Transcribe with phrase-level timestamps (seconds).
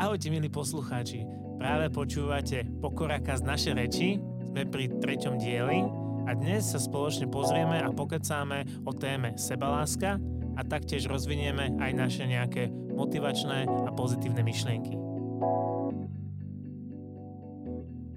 [0.00, 1.28] Ahojte milí poslucháči,
[1.60, 4.16] práve počúvate Pokoraka z naše reči,
[4.48, 5.84] sme pri treťom dieli
[6.24, 10.16] a dnes sa spoločne pozrieme a pokecáme o téme sebaláska
[10.56, 14.96] a taktiež rozvinieme aj naše nejaké motivačné a pozitívne myšlienky.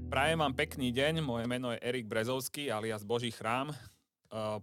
[0.07, 3.75] Prajem vám pekný deň, moje meno je Erik Brezovský alias Boží chrám.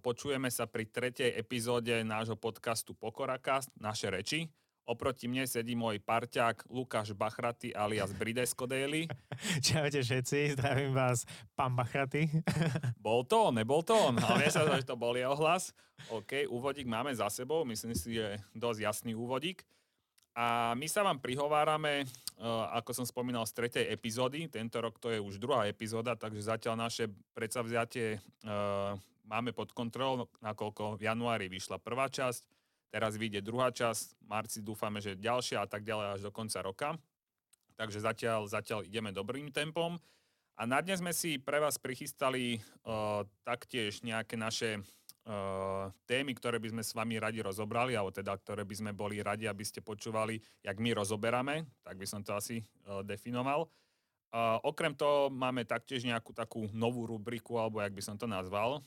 [0.00, 4.48] Počujeme sa pri tretej epizóde nášho podcastu Pokorakast, naše reči.
[4.88, 9.06] Oproti mne sedí môj parťák Lukáš Bachraty alias Bridesko Daily.
[9.66, 12.26] Čaute všetci, zdravím vás, pán Bachraty.
[13.04, 15.70] Bol to on, nebol to on, ale mne sa že to bol jeho hlas.
[16.08, 19.62] OK, úvodík máme za sebou, myslím si, že dosť jasný úvodík.
[20.34, 24.46] A my sa vám prihovárame, eh, ako som spomínal, z tretej epizódy.
[24.48, 28.90] Tento rok to je už druhá epizóda, takže zatiaľ naše predsavzatie eh,
[29.26, 32.59] máme pod kontrolou, nakoľko v januári vyšla prvá časť
[32.90, 36.58] Teraz vyjde druhá časť, v marci dúfame, že ďalšia a tak ďalej až do konca
[36.58, 36.88] roka.
[37.78, 39.94] Takže zatiaľ, zatiaľ ideme dobrým tempom.
[40.58, 44.82] A na dnes sme si pre vás prichystali uh, taktiež nejaké naše
[45.24, 49.24] uh, témy, ktoré by sme s vami radi rozobrali, alebo teda ktoré by sme boli
[49.24, 52.60] radi, aby ste počúvali, jak my rozoberáme, tak by som to asi
[52.90, 53.72] uh, definoval.
[54.30, 58.84] Uh, okrem toho máme taktiež nejakú takú novú rubriku, alebo jak by som to nazval,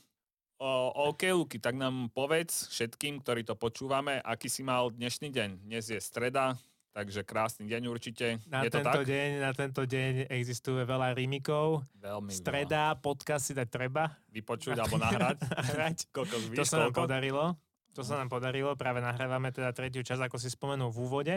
[0.62, 5.66] O, OK, Luky, tak nám povedz všetkým, ktorí to počúvame, aký si mal dnešný deň.
[5.66, 6.54] Dnes je streda,
[6.94, 8.38] takže krásny deň určite.
[8.46, 9.02] Na, je tento, tak?
[9.02, 11.82] Deň, na tento deň existuje veľa rímikov.
[11.98, 13.02] Veľmi Streda, veľa.
[13.02, 14.14] podcast si dať treba.
[14.30, 15.42] Vypočuť alebo nahrať.
[15.58, 15.96] nahrať.
[16.14, 17.58] Kokos, víš, to sa nám podarilo.
[17.94, 21.34] To sa nám podarilo, práve nahrávame teda tretiu časť, ako si spomenul v úvode.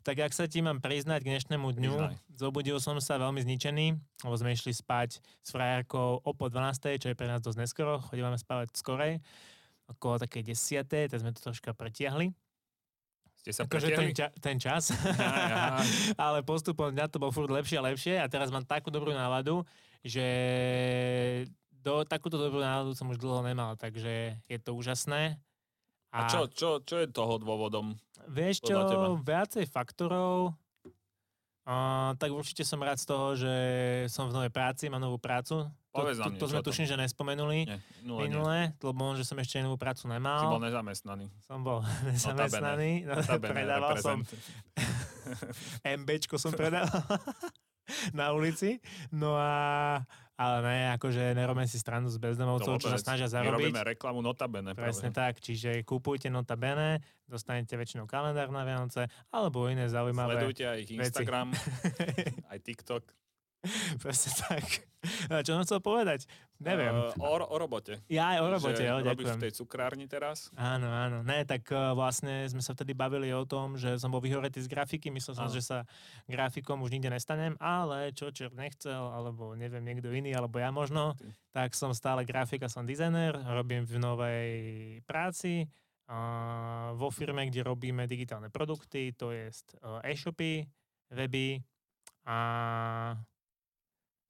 [0.00, 2.16] Tak ak sa ti mám priznať k dnešnému dňu, Priznaj.
[2.32, 3.86] zobudil som sa veľmi zničený,
[4.24, 8.00] lebo sme išli spať s frajerkou o po 12, čo je pre nás dosť neskoro,
[8.00, 9.20] chodíme spávať skorej,
[9.84, 12.32] okolo také 10, tak sme to troška pretiahli.
[13.44, 15.64] Ste sa akože ten, ča- ten čas, ja, ja.
[16.24, 19.62] ale postupom na to bol furt lepšie a lepšie a teraz mám takú dobrú náladu,
[20.00, 20.24] že
[21.70, 25.38] do, takúto dobrú náladu som už dlho nemal, takže je to úžasné
[26.08, 27.92] a, a čo, čo, čo je toho dôvodom?
[28.28, 29.16] Vieš čo, teba?
[29.20, 30.56] viacej faktorov.
[31.68, 33.54] Uh, tak určite som rád z toho, že
[34.08, 35.68] som v novej práci, mám novú prácu.
[35.92, 38.80] Povedz to, to, to sme tuším, že nespomenuli nie, nula, minule, nie.
[38.80, 40.48] lebo že som ešte novú prácu nemal.
[40.48, 41.26] Si bol nezamestnaný.
[41.44, 43.04] Som bol nezamestnaný.
[43.04, 44.24] No, predával som
[46.00, 47.04] MBčko som predával
[48.18, 48.80] na ulici.
[49.10, 50.02] No a
[50.38, 53.58] ale ne, akože nerobíme si stranu s bezdomovcov, čo sa snažia zarobiť.
[53.58, 54.70] My robíme reklamu Notabene.
[54.70, 55.34] Presne práve.
[55.34, 60.90] tak, čiže kúpujte Notabene, dostanete väčšinou kalendár na Vianoce, alebo iné zaujímavé Sledujte aj ich
[60.94, 61.50] Instagram,
[62.54, 63.02] aj TikTok.
[64.02, 64.64] Presne tak.
[65.46, 66.26] Čo som chcel povedať?
[66.58, 66.90] Neviem.
[66.90, 68.02] Uh, o, o robote.
[68.10, 69.38] Ja aj o robote, jo, ďakujem.
[69.38, 70.50] v tej cukrárni teraz?
[70.58, 71.22] Áno, áno.
[71.22, 74.66] Ne, tak uh, vlastne sme sa vtedy bavili o tom, že som bol vyhoretý z
[74.66, 75.86] grafiky, myslel som, že sa
[76.26, 81.14] grafikom už nikde nestanem, ale čo čert nechcel, alebo neviem, niekto iný, alebo ja možno,
[81.14, 81.30] Ty.
[81.54, 84.52] tak som stále grafik a som dizajner, robím v novej
[85.06, 85.70] práci,
[86.10, 89.46] uh, vo firme, kde robíme digitálne produkty, to je
[89.78, 90.66] uh, e-shopy,
[91.14, 91.62] weby
[92.28, 92.38] a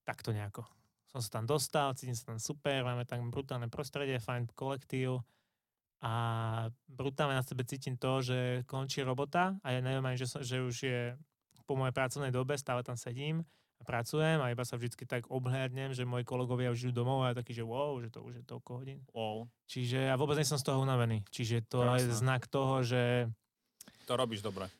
[0.09, 0.65] takto nejako.
[1.13, 5.21] Som sa tam dostal, cítim sa tam super, máme tam brutálne prostredie, fajn kolektív
[6.01, 6.13] a
[6.89, 10.77] brutálne na sebe cítim to, že končí robota a ja neviem ani, že, že už
[10.81, 11.01] je
[11.69, 13.45] po mojej pracovnej dobe, stále tam sedím
[13.81, 17.33] a pracujem a iba sa vždy tak obhľadnem, že moji kolegovia už idú domov a
[17.33, 18.99] ja taký, že wow, že to už je toľko hodín.
[19.13, 19.49] Wow.
[19.69, 21.25] Čiže ja vôbec nie som z toho unavený.
[21.29, 22.09] Čiže to Krásne.
[22.09, 23.29] je znak toho, že...
[24.09, 24.73] To robíš dobre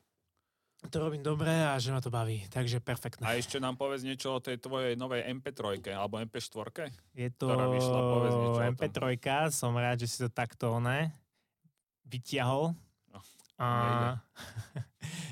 [0.87, 3.27] to robím dobre a že ma to baví, takže perfektné.
[3.27, 6.87] A ešte nám povedz niečo o tej tvojej novej MP3 alebo MP4?
[7.19, 7.99] Je to vyšla,
[8.71, 9.19] MP3,
[9.51, 11.11] som rád, že si to takto ne,
[12.07, 12.71] vyťahol.
[13.59, 14.17] A,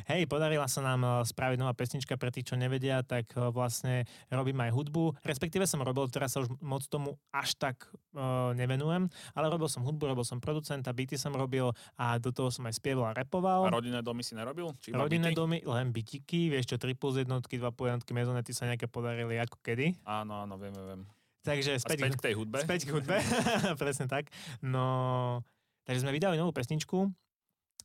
[0.07, 4.07] Hej, podarila sa nám eh, spraviť nová pesnička pre tých, čo nevedia, tak eh, vlastne
[4.31, 5.19] robím aj hudbu.
[5.19, 9.83] Respektíve som robil, teraz sa už moc tomu až tak uh, nevenujem, ale robil som
[9.83, 13.67] hudbu, robil som producenta, byty som robil a do toho som aj spieval a repoval.
[13.67, 14.71] A rodinné domy si nerobil?
[14.79, 15.37] Či rodinné byty?
[15.37, 19.35] domy, len bytiky, vieš čo, 3 plus jednotky, 2 plus jednotky, mezonety sa nejaké podarili
[19.39, 19.99] ako kedy.
[20.07, 21.01] Áno, áno, vieme, viem.
[21.43, 22.57] Takže späť, späť k tej hudbe.
[22.63, 23.17] Späť k hudbe,
[23.81, 24.31] presne tak.
[24.59, 25.43] No,
[25.87, 27.07] takže sme vydali novú pesničku,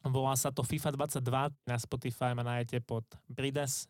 [0.02, 1.22] Volá sa to FIFA 22,
[1.66, 3.86] na Spotify ma nájdete pod Brides,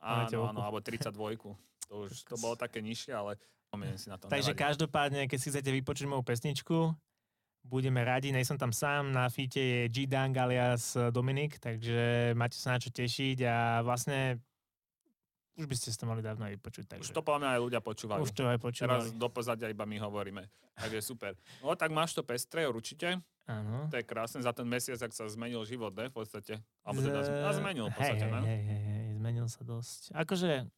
[0.03, 1.15] Áno, áno, alebo 32.
[1.87, 3.39] To už to bolo také nižšie, ale
[3.69, 4.31] Spomeniem si na to.
[4.31, 4.65] Takže nevadí.
[4.65, 6.95] každopádne, keď si chcete vypočuť moju pesničku,
[7.67, 8.31] budeme radi.
[8.31, 12.95] Nej som tam sám, na fite je G-Dang alias Dominik, takže máte sa na čo
[12.95, 14.39] tešiť a vlastne
[15.57, 16.85] už by ste to mali dávno aj počuť.
[16.85, 17.03] Takže...
[17.09, 18.21] Už to podľa mňa aj ľudia počúvajú.
[18.29, 19.09] Už to aj počúvali.
[19.09, 20.45] Teraz do pozadia iba my hovoríme.
[20.77, 21.33] Takže super.
[21.65, 23.25] No tak máš to pestré, určite.
[23.49, 23.89] Áno.
[23.89, 24.45] To je krásne.
[24.45, 26.13] Za ten mesiac, ak sa zmenil život, ne?
[26.13, 26.61] V podstate.
[26.85, 28.45] Alebo teda a zmenil v podstate, hej?
[28.45, 30.01] Hej, hej, hej, zmenil sa dosť.
[30.13, 30.69] Akože,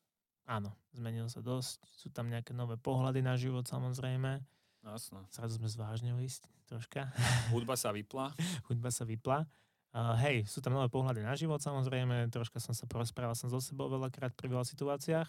[0.49, 1.85] áno, zmenil sa dosť.
[1.93, 4.41] Sú tam nejaké nové pohľady na život, samozrejme.
[4.83, 5.29] Jasno.
[5.29, 6.25] Zrazu sme zvážnili
[6.65, 7.13] troška.
[7.53, 8.33] Hudba sa vypla.
[8.73, 9.45] Hudba sa vypla.
[9.89, 13.57] Uh, hej, sú tam nové pohľady na život samozrejme, troška som sa porozprával som so
[13.57, 15.29] sebou veľakrát pri veľa situáciách.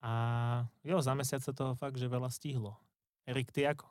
[0.00, 0.12] A
[0.86, 2.78] jo, za mesiac sa toho fakt, že veľa stihlo.
[3.26, 3.90] Erik, ty ako?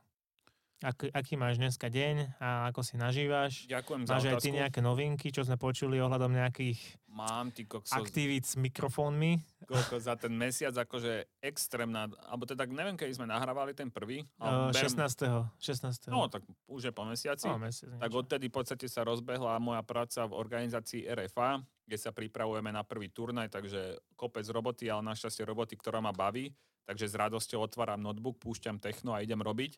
[0.79, 3.67] Ak, aký máš dneska deň a ako si nažívaš?
[3.67, 4.31] Ďakujem za Máš otázku.
[4.31, 6.79] aj ty nejaké novinky, čo sme počuli ohľadom nejakých
[7.11, 9.43] Mám, ty kokso, aktivít s mikrofónmi?
[9.67, 14.23] koľko za ten mesiac akože extrémna, alebo teda neviem, keď sme nahrávali ten prvý.
[14.39, 15.51] Uh, ale berem- 16.
[15.59, 16.07] 16.
[16.07, 17.51] No, tak už je po mesiaci.
[17.51, 22.15] oh, mesiac, tak odtedy v podstate sa rozbehla moja práca v organizácii RFA, kde sa
[22.15, 26.55] pripravujeme na prvý turnaj, takže kopec roboty, ale našťastie roboty, ktorá ma baví.
[26.89, 29.77] Takže s radosťou otváram notebook, púšťam techno a idem robiť.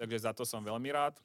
[0.00, 1.20] Takže za to som veľmi rád.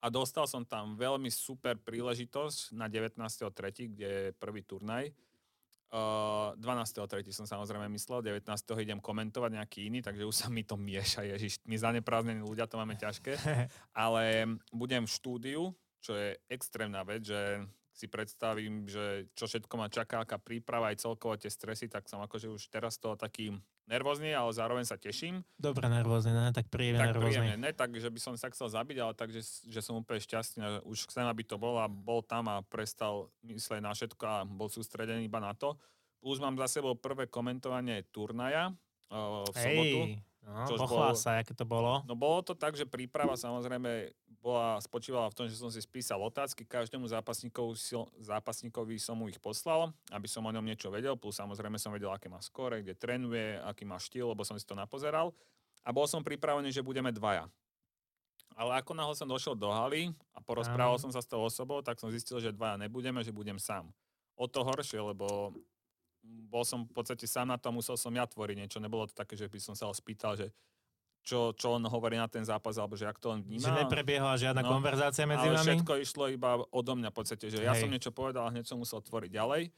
[0.00, 5.12] A dostal som tam veľmi super príležitosť na 19.3., kde je prvý turnaj.
[5.92, 7.28] Uh, 12.3.
[7.28, 8.44] som samozrejme myslel, 19.
[8.80, 12.80] idem komentovať nejaký iný, takže už sa mi to mieša, ježiš, my zaneprázdnení ľudia to
[12.80, 13.36] máme ťažké.
[13.96, 15.62] Ale budem v štúdiu,
[16.00, 17.64] čo je extrémna vec, že
[17.98, 22.22] si predstavím, že čo všetko ma čaká, aká príprava aj celkovo tie stresy, tak som
[22.22, 23.58] akože už teraz toho taký
[23.90, 25.42] nervózny, ale zároveň sa teším.
[25.58, 26.54] Dobre nervózny, ne?
[26.54, 27.26] Tak príjemne Tak nervózny.
[27.42, 30.22] príjemne, ne tak, že by som sa chcel zabiť, ale tak, že, že som úplne
[30.22, 34.22] šťastný, že už chcem, aby to bol a bol tam a prestal mysleť na všetko
[34.22, 35.74] a bol sústredený iba na to.
[36.22, 38.70] Plus mám za sebou prvé komentovanie turnaja
[39.10, 39.98] uh, v sobotu.
[40.06, 42.00] Hej, no, čož pochvál bolo- sa, aké to bolo.
[42.08, 46.22] No bolo to tak, že príprava samozrejme bola, spočívala v tom, že som si spísal
[46.24, 47.76] otázky, každému zápasníkovi,
[48.22, 52.08] zápasníkovi som mu ich poslal, aby som o ňom niečo vedel, plus samozrejme som vedel,
[52.08, 55.34] aké má skóre, kde trénuje, aký má štýl, lebo som si to napozeral.
[55.84, 57.50] A bol som pripravený, že budeme dvaja.
[58.58, 61.02] Ale ako náhle som došiel do haly a porozprával Áno.
[61.06, 63.86] som sa s tou osobou, tak som zistil, že dvaja nebudeme, že budem sám.
[64.34, 65.54] O to horšie, lebo
[66.48, 68.78] bol som v podstate sám na to, musel som ja tvoriť niečo.
[68.80, 70.48] Nebolo to také, že by som sa ho spýtal, že
[71.28, 73.68] čo, čo on hovorí na ten zápas, alebo že ak to on vníma.
[73.68, 75.66] Že neprebiehala žiadna No, konverzácia medzi ale vami?
[75.76, 77.84] všetko išlo iba odo mňa v podstate, že ja Hej.
[77.84, 79.68] som niečo povedal a hneď som musel tvoriť ďalej.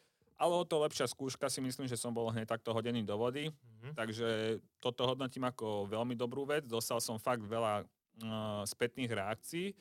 [0.41, 3.51] Ale o to lepšia skúška si myslím, že som bol hneď takto hodený do vody.
[3.83, 3.99] Mhm.
[3.99, 4.29] Takže
[4.79, 6.65] toto hodnotím ako veľmi dobrú vec.
[6.71, 9.75] Dostal som fakt veľa uh, spätných reakcií,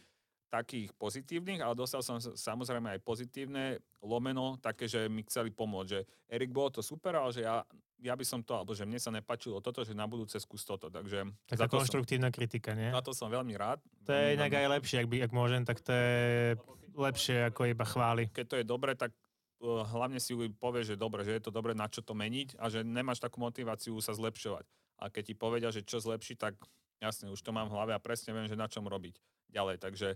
[0.50, 6.00] takých pozitívnych, ale dostal som samozrejme aj pozitívne, lomeno, také, že mi chceli pomôcť, že
[6.26, 7.62] Erik, bolo to super, ale že ja,
[8.02, 10.90] ja by som to, alebo že mne sa nepačilo toto, že na budúce skús toto.
[10.90, 12.90] Takže za Taká to, som, konštruktívna kritika, nie?
[12.90, 13.78] za to som veľmi rád.
[14.04, 16.58] To je inak aj lepšie, ak, by, ak môžem, tak to je
[16.98, 18.28] lepšie ako iba chvály.
[18.34, 19.14] keď to je dobre, tak
[19.62, 22.74] uh, hlavne si povie, že dobre, že je to dobre, na čo to meniť a
[22.74, 24.66] že nemáš takú motiváciu sa zlepšovať.
[25.00, 26.60] A keď ti povedia, že čo zlepšiť, tak
[27.00, 29.20] jasne, už to mám v hlave a presne viem, že na čom robiť
[29.52, 29.80] ďalej.
[29.82, 30.16] Takže,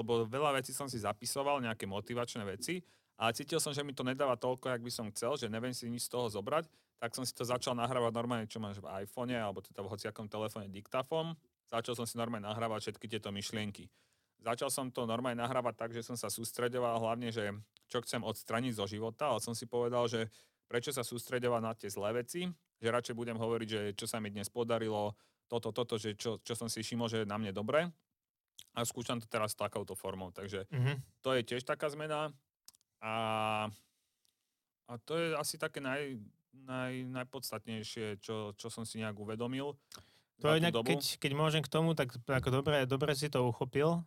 [0.00, 2.84] lebo veľa vecí som si zapisoval, nejaké motivačné veci,
[3.16, 5.88] a cítil som, že mi to nedáva toľko, jak by som chcel, že neviem si
[5.88, 6.68] nič z toho zobrať,
[7.00, 10.28] tak som si to začal nahrávať normálne, čo máš v iPhone, alebo teda v hociakom
[10.28, 11.32] telefóne diktafón.
[11.72, 13.88] Začal som si normálne nahrávať všetky tieto myšlienky.
[14.44, 17.56] Začal som to normálne nahrávať tak, že som sa sústredoval hlavne, že
[17.88, 20.28] čo chcem odstraniť zo života, ale som si povedal, že
[20.68, 22.44] prečo sa sústredovať na tie zlé veci,
[22.76, 26.54] že radšej budem hovoriť, že čo sa mi dnes podarilo, toto, toto, že čo, čo
[26.54, 27.86] som si všimol, že je na mne dobre.
[28.72, 30.30] A skúšam to teraz takouto formou.
[30.30, 31.00] Takže Mhm.
[31.20, 32.32] to je tiež taká zmena.
[33.00, 33.14] A,
[34.86, 36.16] a to je asi také naj,
[36.52, 39.76] naj, najpodstatnejšie, čo, čo som si nejak uvedomil.
[40.40, 40.88] To je nejak, dobu.
[40.92, 44.04] keď, keď môžem k tomu, tak ako dobre, dobre si to uchopil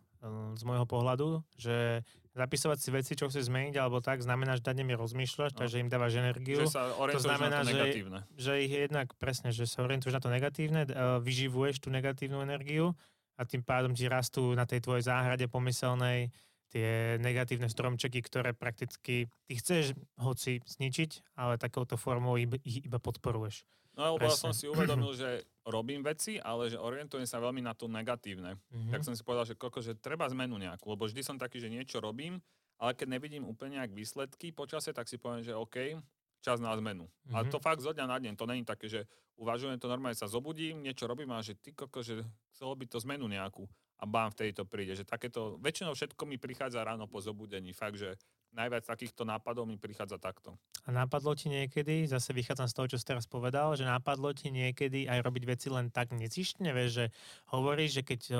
[0.52, 4.76] z môjho pohľadu, že zapisovať si veci, čo chceš zmeniť alebo tak, znamená, že nad
[4.76, 5.58] nimi rozmýšľaš, No.
[5.58, 6.60] takže im dávaš energiu.
[6.60, 8.18] Že sa orientuješ znamená, na to že- negatívne.
[8.34, 12.38] že ich je jednak presne, že sa orientuješ na to negatívne, eh, vyživuješ tú negatívnu
[12.38, 12.92] energiu
[13.34, 16.28] a tým pádom ti rastú na tej tvojej záhrade pomyselnej
[16.68, 23.02] tie negatívne stromčeky, ktoré prakticky ty chceš hoci zničiť, ale takouto formou ich, ich iba
[23.02, 23.66] podporuješ.
[23.98, 27.72] No lebo ja som si uvedomil, že robím veci, ale že orientujem sa veľmi na
[27.72, 28.58] to negatívne.
[28.70, 28.90] Mhm.
[28.90, 31.70] Tak som si povedal, že koko, že treba zmenu nejakú, lebo vždy som taký, že
[31.70, 32.42] niečo robím,
[32.76, 36.00] ale keď nevidím úplne nejak výsledky počasie, tak si poviem, že OK,
[36.40, 37.04] čas na zmenu.
[37.04, 37.36] Mm-hmm.
[37.36, 37.50] A Mhm.
[37.52, 39.04] to fakt zo dňa na deň, to není také, že
[39.36, 42.96] uvažujem to normálne, sa zobudím, niečo robím a že ty koko, že chcelo by to
[43.04, 43.68] zmenu nejakú
[44.00, 44.96] a bám, vtedy to príde.
[44.96, 48.16] Že takéto, väčšinou všetko mi prichádza ráno po zobudení, fakt, že
[48.54, 50.58] najviac takýchto nápadov mi prichádza takto.
[50.86, 54.50] A napadlo ti niekedy, zase vychádzam z toho, čo si teraz povedal, že napadlo ti
[54.50, 57.06] niekedy aj robiť veci len tak necištne, vieš, že
[57.54, 58.38] hovoríš, že keď o,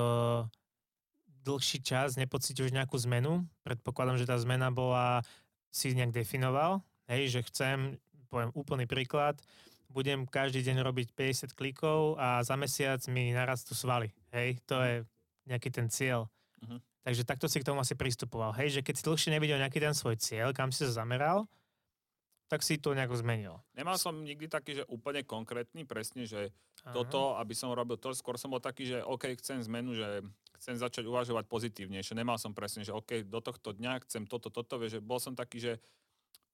[1.47, 3.47] dlhší čas nepocítiš nejakú zmenu.
[3.63, 5.23] Predpokladám, že tá zmena bola,
[5.71, 7.95] si nejak definoval, hej, že chcem,
[8.27, 9.39] poviem úplný príklad,
[9.87, 14.11] budem každý deň robiť 50 klikov a za mesiac mi narastú svaly.
[14.35, 14.95] Hej, to je
[15.47, 16.27] nejaký ten cieľ.
[16.63, 16.79] Uh-huh.
[17.01, 18.53] Takže takto si k tomu asi pristupoval.
[18.53, 21.49] Hej, že keď si dlhšie nevidel nejaký ten svoj cieľ, kam si sa zameral,
[22.51, 23.63] tak si to nejako zmenil.
[23.79, 26.51] Nemal som nikdy taký, že úplne konkrétny, presne, že
[26.83, 26.91] Aha.
[26.91, 30.19] toto, aby som robil to, skôr som bol taký, že OK, chcem zmenu, že
[30.59, 32.13] chcem začať uvažovať pozitívnejšie.
[32.13, 35.31] Nemal som presne, že OK, do tohto dňa chcem toto, toto, vieš, že bol som
[35.31, 35.73] taký, že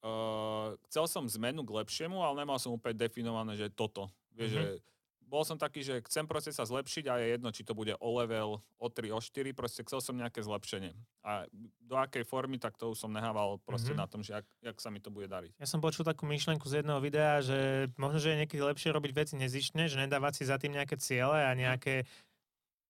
[0.05, 4.07] uh, chcel som zmenu k lepšiemu, ale nemal som úplne definované, že toto.
[4.37, 4.77] Vieš, mm-hmm.
[4.77, 4.96] že
[5.27, 8.09] bol som taký, že chcem proste sa zlepšiť a je jedno, či to bude o
[8.15, 10.95] level, o 3, o 4, proste chcel som nejaké zlepšenie.
[11.27, 11.43] A
[11.83, 14.01] do akej formy, tak to už som nehával proste mm-hmm.
[14.01, 15.59] na tom, že jak, jak sa mi to bude dariť.
[15.59, 19.11] Ja som počul takú myšlenku z jedného videa, že možno, že je niekedy lepšie robiť
[19.11, 22.07] veci nezištne, že nedávať si za tým nejaké ciele a nejaké,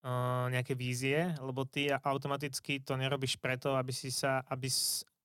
[0.06, 4.70] uh, nejaké vízie, lebo ty automaticky to nerobíš preto, aby si sa, aby,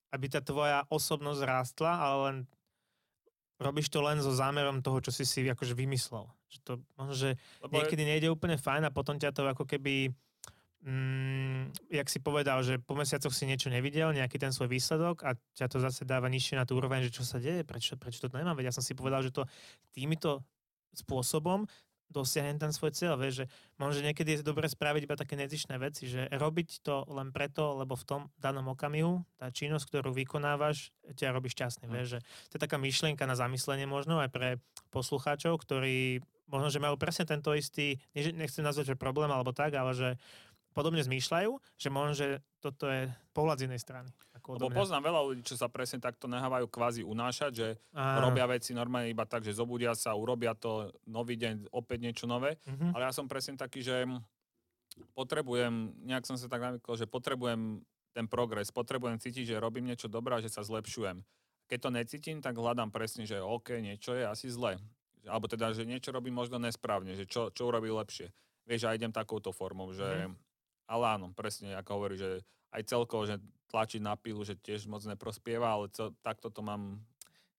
[0.09, 2.37] aby tá tvoja osobnosť rástla, ale len
[3.63, 6.27] robíš to len so zámerom toho, čo si si akože vymyslel.
[6.51, 7.29] Že to možno, že
[7.63, 8.09] Lebo niekedy je...
[8.11, 10.11] nejde úplne fajn a potom ťa to ako keby
[10.83, 15.33] mm, jak si povedal, že po mesiacoch si niečo nevidel, nejaký ten svoj výsledok a
[15.55, 18.29] ťa to zase dáva nižšie na tú úroveň, že čo sa deje, prečo, prečo to
[18.35, 19.47] nemám, veď ja som si povedal, že to
[19.95, 20.43] týmito
[20.93, 21.65] spôsobom
[22.11, 23.15] dosiahnem ten svoj cieľ.
[23.17, 23.45] Vieš, že
[23.79, 27.97] možno niekedy je dobre spraviť iba také nezišné veci, že robiť to len preto, lebo
[27.97, 31.89] v tom danom okamihu tá činnosť, ktorú vykonávaš, ťa robí šťastný.
[31.89, 31.93] Mm.
[31.93, 32.19] Vieš, že
[32.51, 34.49] to je taká myšlienka na zamyslenie možno aj pre
[34.93, 39.95] poslucháčov, ktorí možno, že majú presne tento istý, nechcem nazvať, že problém alebo tak, ale
[39.95, 40.09] že
[40.73, 42.27] podobne zmýšľajú, že možno, že
[42.59, 43.07] toto je
[43.37, 44.09] pohľad z inej strany.
[44.43, 48.19] Ako Lebo poznám veľa ľudí, čo sa presne takto nehávajú kvázi unášať, že Aha.
[48.19, 52.59] robia veci normálne iba tak, že zobudia sa, urobia to nový deň, opäť niečo nové.
[52.67, 52.91] Uh-huh.
[52.91, 54.03] Ale ja som presne taký, že
[55.15, 60.11] potrebujem, nejak som sa tak navykol, že potrebujem ten progres, potrebujem cítiť, že robím niečo
[60.11, 61.23] dobré a že sa zlepšujem.
[61.71, 64.75] Keď to necítim, tak hľadám presne, že OK, niečo je asi zle.
[65.23, 68.27] Alebo teda, že niečo robím možno nesprávne, že čo, čo urobí lepšie.
[68.67, 70.35] Vieš, a idem takouto formou, že mm.
[70.87, 75.01] Ale áno, presne, ako hovorí, že aj celkovo, že tlačiť na pilu, že tiež moc
[75.05, 77.01] neprospieva, ale co, takto to mám.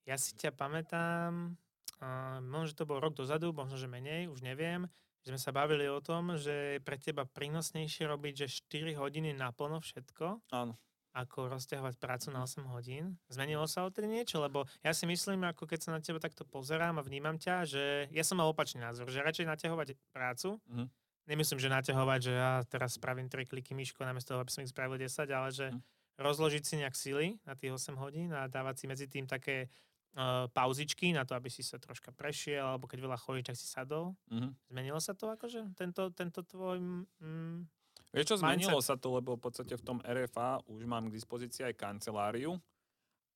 [0.04, 1.56] Ja si ťa pamätám,
[2.02, 4.86] uh, možno, že to bol rok dozadu, možno, že menej, už neviem,
[5.24, 9.32] že sme sa bavili o tom, že je pre teba prínosnejšie robiť, že 4 hodiny
[9.32, 10.52] naplno všetko.
[10.52, 10.74] Áno
[11.14, 13.14] ako rozťahovať prácu na 8 hodín.
[13.30, 14.42] Zmenilo sa o niečo?
[14.42, 17.84] Lebo ja si myslím, ako keď sa na teba takto pozerám a vnímam ťa, že
[18.10, 22.52] ja som mal opačný názor, že radšej naťahovať prácu, mm-hmm nemyslím, že naťahovať, že ja
[22.68, 25.80] teraz spravím 3 kliky myško namiesto toho, aby som ich spravil 10, ale že hm.
[26.20, 29.68] rozložiť si nejak sily na tých 8 hodín a dávať si medzi tým také
[30.16, 33.66] uh, pauzičky na to, aby si sa troška prešiel, alebo keď veľa chodíš, tak si
[33.66, 34.12] sadol.
[34.28, 34.50] Mm-hmm.
[34.70, 35.74] Zmenilo sa to akože?
[35.74, 36.78] Tento, tento tvoj...
[37.20, 37.66] Mm,
[38.14, 41.66] Vieš čo, zmenilo sa to, lebo v podstate v tom RFA už mám k dispozícii
[41.66, 42.62] aj kanceláriu,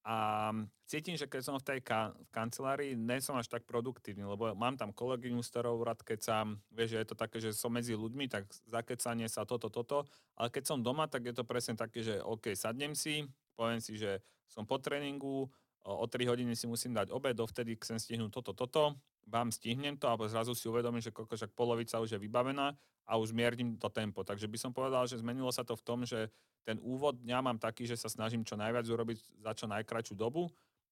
[0.09, 0.49] a
[0.89, 4.49] cítim, že keď som v tej ka- v kancelárii, nie som až tak produktívny, lebo
[4.57, 7.93] mám tam kolegyňu, s ktorou rád kecam, vieš, že je to také, že som medzi
[7.93, 12.01] ľuďmi, tak zakecanie sa toto, toto, ale keď som doma, tak je to presne také,
[12.01, 15.53] že OK, sadnem si, poviem si, že som po tréningu,
[15.85, 18.97] o 3 hodiny si musím dať obed, dovtedy chcem stihnúť toto, toto,
[19.29, 22.73] vám stihnem to, alebo zrazu si uvedomím, že však polovica už je vybavená
[23.09, 24.25] a už miernim to tempo.
[24.25, 26.33] Takže by som povedal, že zmenilo sa to v tom, že
[26.65, 30.49] ten úvod dňa mám taký, že sa snažím čo najviac urobiť za čo najkračšiu dobu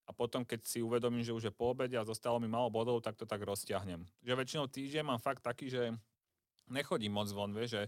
[0.06, 3.02] a potom, keď si uvedomím, že už je po obede a zostalo mi malo bodov,
[3.02, 4.06] tak to tak rozťahnem.
[4.22, 5.92] Že väčšinou týždeň mám fakt taký, že
[6.70, 7.82] nechodím moc von, vieš, že,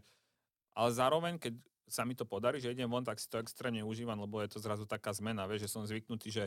[0.75, 1.55] ale zároveň, keď
[1.89, 4.59] sa mi to podarí, že idem von, tak si to extrémne užívam, lebo je to
[4.61, 6.45] zrazu taká zmena, vieš, že som zvyknutý, že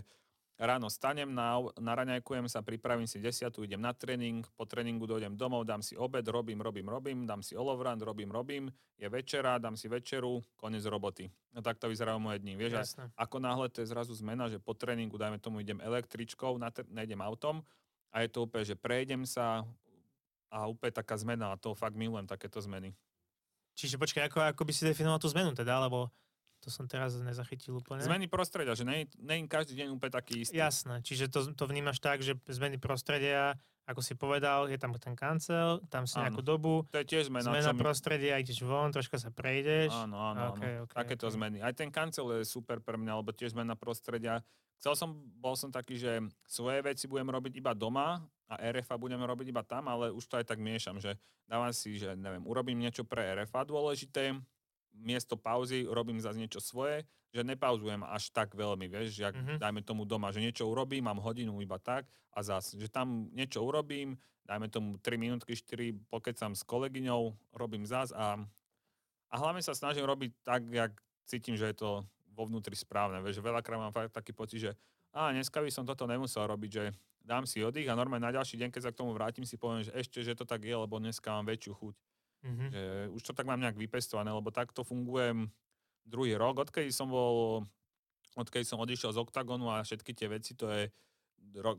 [0.60, 5.65] ráno stanem, na, naraňajkujem sa, pripravím si desiatu, idem na tréning, po tréningu dojdem domov,
[5.65, 8.63] dám si obed, robím, robím, robím, dám si olovrand, robím, robím,
[8.98, 11.31] je večera, dám si večeru, koniec roboty.
[11.51, 12.55] No tak to vyzerajú moje dni.
[12.55, 13.05] Vieš, Jasne.
[13.17, 17.65] ako náhle to je zrazu zmena, že po tréningu, dajme tomu, idem električkou, nejdem autom
[18.12, 19.65] a je to úplne, že prejdem sa
[20.51, 22.91] a úplne taká zmena a to fakt milujem, takéto zmeny.
[23.79, 26.12] Čiže počkaj, ako, ako by si definoval tú zmenu teda, lebo
[26.62, 28.06] to som teraz nezachytil úplne.
[28.06, 30.62] Zmeny prostredia, že nie, nie každý deň úplne taký istý.
[30.62, 33.58] Jasné, čiže to, to vnímaš tak, že zmeny prostredia,
[33.89, 36.30] ako si povedal, je tam ten kancel, tam si áno.
[36.30, 36.86] nejakú dobu.
[36.94, 37.50] To je tiež zmena.
[37.50, 39.89] Zmena prostredia, ideš von, troška sa prejdeš.
[39.89, 40.86] Áno, áno, okay, áno.
[40.86, 41.36] Okay, Takéto okay.
[41.36, 41.58] zmeny.
[41.65, 44.46] Aj ten kancel je super pre mňa, lebo tiež zmena prostredia.
[44.77, 49.25] Chcel som, bol som taký, že svoje veci budem robiť iba doma a RFA budeme
[49.25, 52.82] robiť iba tam, ale už to aj tak miešam, že dávam si, že neviem, urobím
[52.82, 54.41] niečo pre RFA dôležité,
[54.95, 59.57] miesto pauzy robím zase niečo svoje, že nepauzujem až tak veľmi, vieš, že mm-hmm.
[59.60, 63.63] dajme tomu doma, že niečo urobím, mám hodinu iba tak a zase, že tam niečo
[63.63, 68.36] urobím, dajme tomu 3 minútky, 4, pokecam s kolegyňou, robím zás a,
[69.31, 70.91] A hlavne sa snažím robiť tak, jak
[71.24, 71.89] cítim, že je to
[72.36, 73.24] vo vnútri správne.
[73.24, 74.71] Vieš, veľakrát mám fakt taký pocit, že
[75.12, 76.83] a dneska by som toto nemusel robiť, že
[77.19, 79.83] dám si oddych a normálne na ďalší deň, keď sa k tomu vrátim, si poviem,
[79.83, 81.95] že ešte, že to tak je, lebo dneska mám väčšiu chuť.
[82.41, 82.69] Mm-hmm.
[82.74, 82.83] Že
[83.13, 85.50] už to tak mám nejak vypestované, lebo takto fungujem
[86.05, 87.65] druhý rok, odkedy som bol,
[88.33, 90.89] odkedy som odišiel z OKTAGONu a všetky tie veci, to je
[91.62, 91.77] rok,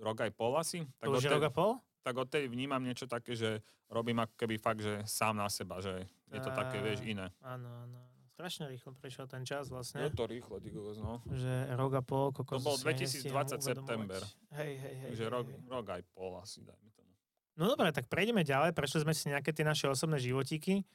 [0.00, 0.84] rok aj pol asi.
[0.96, 1.70] Tak to už je rok a pol?
[2.02, 6.08] Tak odtedy vnímam niečo také, že robím ako keby fakt, že sám na seba, že
[6.32, 7.28] je to také, vieš, iné.
[7.44, 8.00] Áno, áno.
[8.32, 10.08] Strašne rýchlo prešiel ten čas vlastne.
[10.08, 11.20] Je to rýchlo, ty no.
[11.28, 14.24] Že rok a pol, kokos To bol 2020 september.
[14.56, 15.08] Hej, hej, hej.
[15.12, 16.91] Takže rok, rok aj pol asi, dajme.
[17.56, 18.72] No dobre, tak prejdeme ďalej.
[18.72, 20.88] Prešli sme si nejaké tie naše osobné životíky.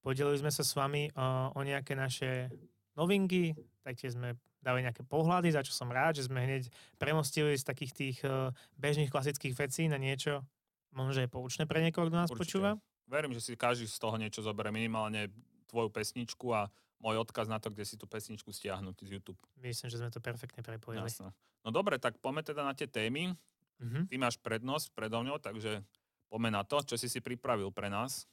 [0.00, 2.50] Podelili sme sa s vami o, o nejaké naše
[2.96, 7.66] novinky, taktiež sme dali nejaké pohľady, za čo som rád, že sme hneď premostili z
[7.66, 10.46] takých tých uh, bežných klasických vecí na niečo,
[10.94, 12.40] možno, že je poučné pre niekoho, kto nás Určite.
[12.46, 12.70] počúva.
[13.10, 15.28] Verím, že si každý z toho niečo zoberie, minimálne
[15.66, 16.70] tvoju pesničku a
[17.02, 19.40] môj odkaz na to, kde si tú pesničku stiahnuť z YouTube.
[19.58, 21.02] Myslím, že sme to perfektne prepojili.
[21.02, 21.34] Jasne.
[21.66, 23.34] No dobre, tak poďme teda na tie témy.
[23.82, 24.04] Mm-hmm.
[24.08, 25.82] Ty máš prednosť predo mňou, takže
[26.30, 28.30] poďme na to, čo si si pripravil pre nás.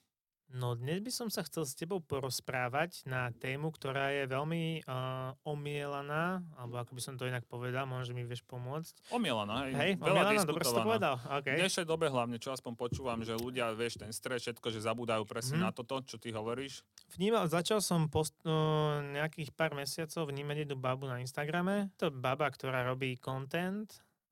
[0.49, 5.37] No dnes by som sa chcel s tebou porozprávať na tému, ktorá je veľmi uh,
[5.45, 9.13] omielaná, alebo ako by som to inak povedal, možno mi vieš pomôcť.
[9.13, 9.73] Omielaná, hej.
[9.77, 11.21] hej Veľa omielaná, dobre si to povedal.
[11.21, 11.53] Okay.
[11.53, 15.21] V dnešnej dobe hlavne, čo aspoň počúvam, že ľudia, vieš, ten stres, všetko, že zabúdajú
[15.29, 15.65] presne hmm.
[15.69, 16.81] na toto, čo ty hovoríš.
[17.13, 21.93] Vnímal, začal som post, uh, nejakých pár mesiacov vnímať jednu babu na Instagrame.
[22.01, 23.85] To je baba, ktorá robí content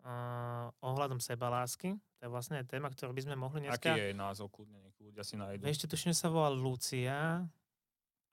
[0.08, 2.00] uh, ohľadom sebalásky.
[2.18, 3.94] To je vlastne téma, ktorú by sme mohli dneska...
[3.94, 5.68] Aký je názov, kľudne, nech ľudia si nájdu.
[5.68, 7.46] Ešte tuším sa volá Lucia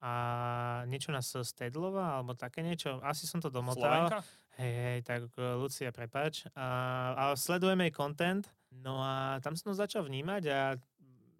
[0.04, 0.12] a
[0.86, 3.00] niečo na Stedlova, alebo také niečo.
[3.02, 3.88] Asi som to domotal.
[3.88, 4.20] Slovenka?
[4.54, 6.46] Hej, hej, tak e, Lucia, prepač.
[6.54, 6.68] A,
[7.16, 10.58] a sledujeme jej content, no a tam som to začal vnímať a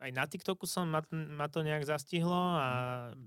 [0.05, 2.67] aj na TikToku som ma, ma to nejak zastihlo a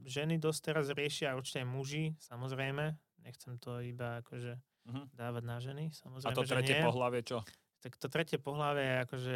[0.06, 2.94] ženy dosť teraz riešia, určite muži, samozrejme.
[3.26, 5.06] Nechcem to iba akože uh-huh.
[5.14, 7.44] dávať na ženy, samozrejme, A to tretie pohlavie čo?
[7.82, 9.36] tak to tretie pohľavie je akože,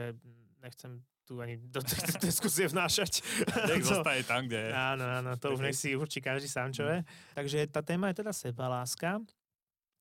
[0.66, 0.92] nechcem
[1.24, 3.22] tu ani do tejto diskusie vnášať.
[3.70, 4.72] Nech zostaje tam, kde je.
[4.74, 7.06] Áno, áno, to už nech si určí každý sám, čo je.
[7.38, 9.22] Takže tá téma je teda sebaláska.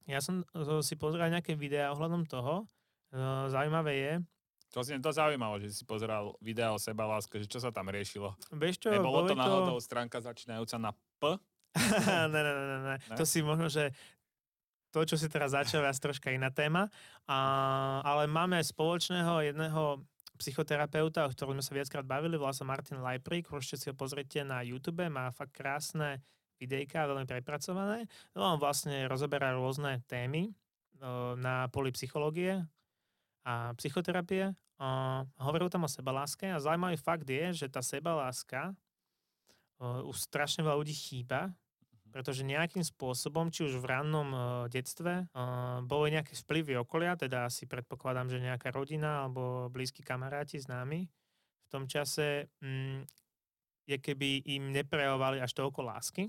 [0.08, 0.42] Ja som
[0.82, 2.66] si pozeral nejaké videá ohľadom toho.
[3.46, 4.12] Zaujímavé je,
[4.70, 8.38] to si to zaujímavé, že si pozeral video o sebaláske, že čo sa tam riešilo.
[8.54, 9.82] Vieš čo, Nebolo to náhodou to...
[9.82, 11.34] stránka začínajúca na P?
[12.30, 12.96] ne, ne, ne, ne, ne.
[13.18, 13.90] To si možno, že
[14.90, 16.90] to, čo si teraz začal, je troška iná téma.
[17.31, 17.38] A,
[18.03, 20.03] ale máme spoločného jedného
[20.40, 24.40] psychoterapeuta, o ktorom sme sa viackrát bavili, volá sa Martin Lajprik, môžete si ho pozrieť
[24.40, 26.24] na YouTube, má fakt krásne
[26.57, 28.09] videjka, veľmi prepracované.
[28.33, 30.53] No on vlastne rozoberá rôzne témy
[31.40, 32.61] na poli psychológie
[33.44, 34.53] a psychoterapie.
[35.40, 38.72] Hovoril tam o sebaláske a zaujímavý fakt je, že tá sebaláska
[39.81, 41.53] už strašne veľa ľudí chýba
[42.11, 47.46] pretože nejakým spôsobom, či už v rannom uh, detstve, uh, boli nejaké vplyvy okolia, teda
[47.46, 53.07] asi predpokladám, že nejaká rodina alebo blízki kamaráti známi v tom čase um,
[53.87, 56.27] je keby im neprejavovali až toľko lásky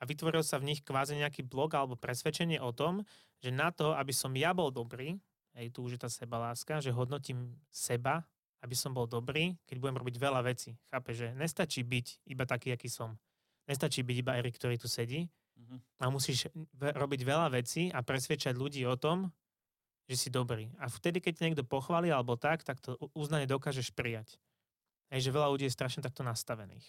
[0.00, 3.08] a vytvoril sa v nich kvázi nejaký blok alebo presvedčenie o tom,
[3.40, 5.16] že na to, aby som ja bol dobrý,
[5.56, 8.20] aj tu už je tá sebaláska, že hodnotím seba,
[8.60, 10.76] aby som bol dobrý, keď budem robiť veľa vecí.
[10.92, 13.16] Chápe, že nestačí byť iba taký, aký som
[13.64, 15.24] Nestačí byť iba Erik, ktorý tu sedí.
[15.56, 15.78] Uh-huh.
[16.02, 19.32] A musíš robiť veľa vecí a presvedčať ľudí o tom,
[20.04, 20.68] že si dobrý.
[20.76, 24.36] A vtedy, keď niekto pochváli alebo tak, tak to uznanie dokážeš prijať.
[25.08, 26.84] Hej, že veľa ľudí je strašne takto nastavených.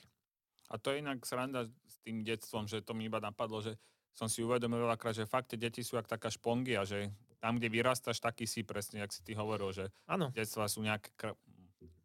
[0.67, 3.77] A to je inak sranda s tým detstvom, že to mi iba napadlo, že
[4.15, 7.67] som si uvedomil veľakrát, že fakt tie deti sú jak taká špongia, že tam, kde
[7.69, 10.31] vyrastáš, taký si presne, jak si ty hovoril, že ano.
[10.31, 11.37] detstva sú nejaké kr-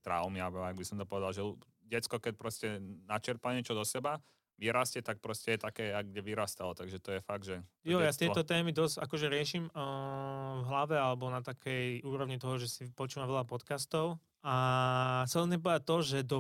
[0.03, 1.43] traumy, alebo ak by som to povedal, že
[1.87, 2.67] detsko, keď proste
[3.07, 4.19] načerpa niečo do seba,
[4.61, 6.77] vyrastie, tak proste je také, ak kde vyrastalo.
[6.77, 7.65] Takže to je fakt, že...
[7.81, 12.61] Jo, ja tieto témy dosť akože riešim uh, v hlave alebo na takej úrovni toho,
[12.61, 14.21] že si počúvam veľa podcastov.
[14.45, 16.39] A chcel povedať to, že do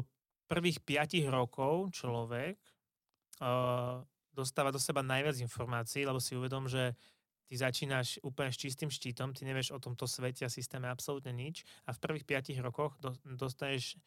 [0.52, 2.60] prvých 5 rokov človek
[3.40, 4.04] uh,
[4.36, 6.92] dostáva do seba najviac informácií, lebo si uvedom, že
[7.50, 11.66] ty začínaš úplne s čistým štítom, ty nevieš o tomto svete a systéme absolútne nič
[11.88, 13.98] a v prvých 5 rokoch do, dostaneš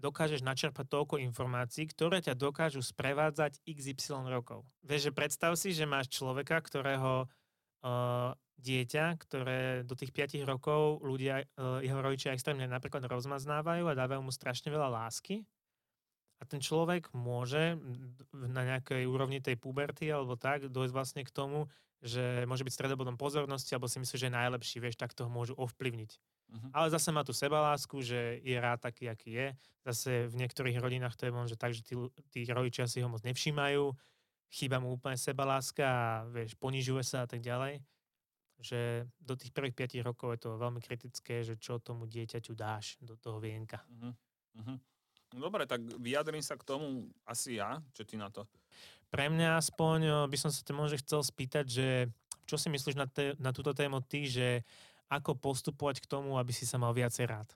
[0.00, 4.64] dokážeš načerpať toľko informácií, ktoré ťa dokážu sprevádzať XY rokov.
[4.80, 11.04] Vieš, že predstav si, že máš človeka, ktorého uh, dieťa, ktoré do tých 5 rokov
[11.04, 15.44] ľudia, uh, jeho rodičia extrémne napríklad rozmaznávajú a dávajú mu strašne veľa lásky.
[16.40, 17.76] A ten človek môže
[18.32, 21.68] na nejakej úrovni tej puberty alebo tak dojsť vlastne k tomu,
[22.00, 25.52] že môže byť stredobodom pozornosti, alebo si myslí, že je najlepší, vieš, tak toho môžu
[25.60, 26.16] ovplyvniť.
[26.50, 26.70] Uh-huh.
[26.74, 29.48] Ale zase má tú sebalásku, že je rád taký, aký je.
[29.86, 31.94] Zase v niektorých rodinách to je možno tak, že tí,
[32.34, 33.94] tí rodičia si ho moc nevšímajú,
[34.50, 37.78] chýba mu úplne sebaláska a vieš, ponižuje sa a tak ďalej.
[38.60, 42.98] Že do tých prvých 5 rokov je to veľmi kritické, že čo tomu dieťaťu dáš
[43.00, 43.80] do toho vienka.
[43.86, 44.12] Uh-huh.
[44.58, 44.78] Uh-huh.
[45.30, 47.78] Dobre, tak vyjadrím sa k tomu asi ja.
[47.94, 48.50] Čo ty na to?
[49.10, 51.88] Pre mňa aspoň by som sa te možno chcel spýtať, že
[52.50, 54.66] čo si myslíš na, te, na túto tému ty, že
[55.10, 57.50] ako postupovať k tomu, aby si sa mal viacej rád?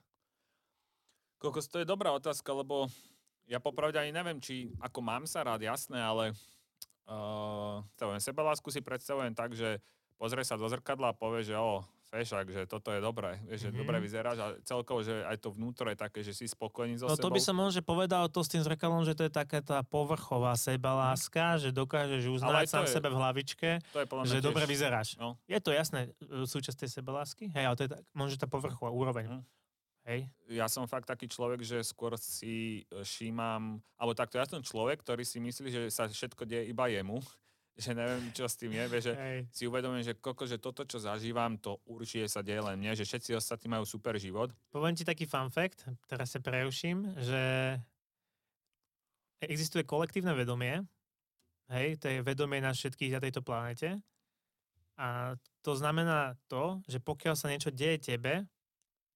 [1.39, 2.91] Kokos, to je dobrá otázka, lebo
[3.47, 6.35] ja popravde ani neviem, či ako mám sa rád, jasné, ale
[7.07, 7.79] uh,
[8.19, 9.79] sebalásku si predstavujem tak, že
[10.19, 11.85] pozrie sa do zrkadla a povie, že o,
[12.15, 13.81] fešak, že toto je dobré, vieš, že mm-hmm.
[13.83, 17.19] dobre vyzeráš a celkovo, že aj to vnútro je také, že si spokojný so no,
[17.19, 17.27] sebou.
[17.27, 20.55] to by som možno povedal to s tým zrkadlom, že to je taká tá povrchová
[20.55, 21.67] sebaláska, mm.
[21.67, 25.19] že dokážeš uznať sám je, sebe v hlavičke, to je že tiež, dobre vyzeráš.
[25.19, 25.35] No.
[25.51, 28.95] Je to jasné, e, súčasť tej sebalásky, hej, ale to je tak, možno tá povrchová
[28.95, 29.27] úroveň.
[29.27, 29.43] Mm.
[30.05, 30.29] Hej.
[30.53, 35.03] Ja som fakt taký človek, že skôr si e, všímam, alebo takto, ja som človek,
[35.03, 37.19] ktorý si myslí, že sa všetko deje iba jemu
[37.75, 39.43] že neviem, čo s tým je, že hey.
[39.51, 43.03] si uvedomím, že koko, že toto, čo zažívam, to určite sa deje len mne, že
[43.03, 44.55] všetci ostatní majú super život.
[44.71, 47.75] Poviem ti taký fun fact, teraz sa preuším, že
[49.43, 50.87] existuje kolektívne vedomie,
[51.67, 53.99] hej, to je vedomie na všetkých na tejto planete
[54.95, 58.47] a to znamená to, že pokiaľ sa niečo deje tebe,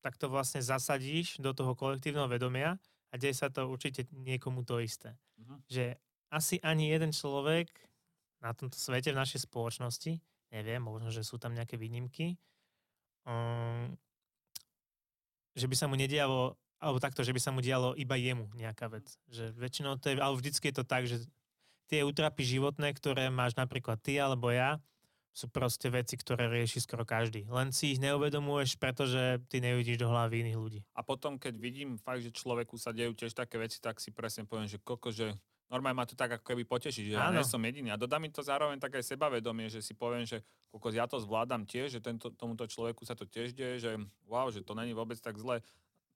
[0.03, 2.75] tak to vlastne zasadíš do toho kolektívneho vedomia
[3.11, 5.15] a deje sa to určite niekomu to isté.
[5.39, 5.59] Uh-huh.
[5.71, 5.95] Že
[6.29, 7.71] asi ani jeden človek
[8.39, 10.19] na tomto svete, v našej spoločnosti,
[10.55, 12.39] neviem, možno, že sú tam nejaké výnimky,
[13.27, 13.93] um,
[15.53, 18.87] že by sa mu nedialo, alebo takto, že by sa mu dialo iba jemu nejaká
[18.87, 19.11] vec.
[19.27, 21.27] Že väčšinou to je, ale vždycky je to tak, že
[21.91, 24.79] tie útrapy životné, ktoré máš napríklad ty alebo ja,
[25.33, 27.45] sú proste veci, ktoré rieši skoro každý.
[27.47, 30.79] Len si ich neuvedomuješ, pretože ty nevidíš do hlavy iných ľudí.
[30.97, 34.43] A potom, keď vidím fakt, že človeku sa dejú tiež také veci, tak si presne
[34.49, 35.37] poviem, že koko, že
[35.69, 37.37] normálne ma to tak ako keby poteší, že Áno.
[37.37, 37.93] ja nie som jediný.
[37.93, 40.41] A dodá mi to zároveň také sebavedomie, že si poviem, že
[40.73, 43.91] kokos, ja to zvládam tiež, že tento, tomuto človeku sa to tiež deje, že
[44.25, 45.61] wow, že to není vôbec tak zle.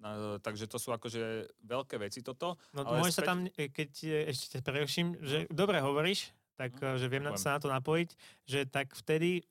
[0.01, 2.59] No, takže to sú akože veľké veci toto.
[2.75, 3.23] No ale môže späť...
[3.23, 3.91] sa tam, e, keď
[4.35, 8.09] ešte preruším, že dobre hovoríš, tak hmm, že viem sa na to napojiť,
[8.45, 9.45] že tak vtedy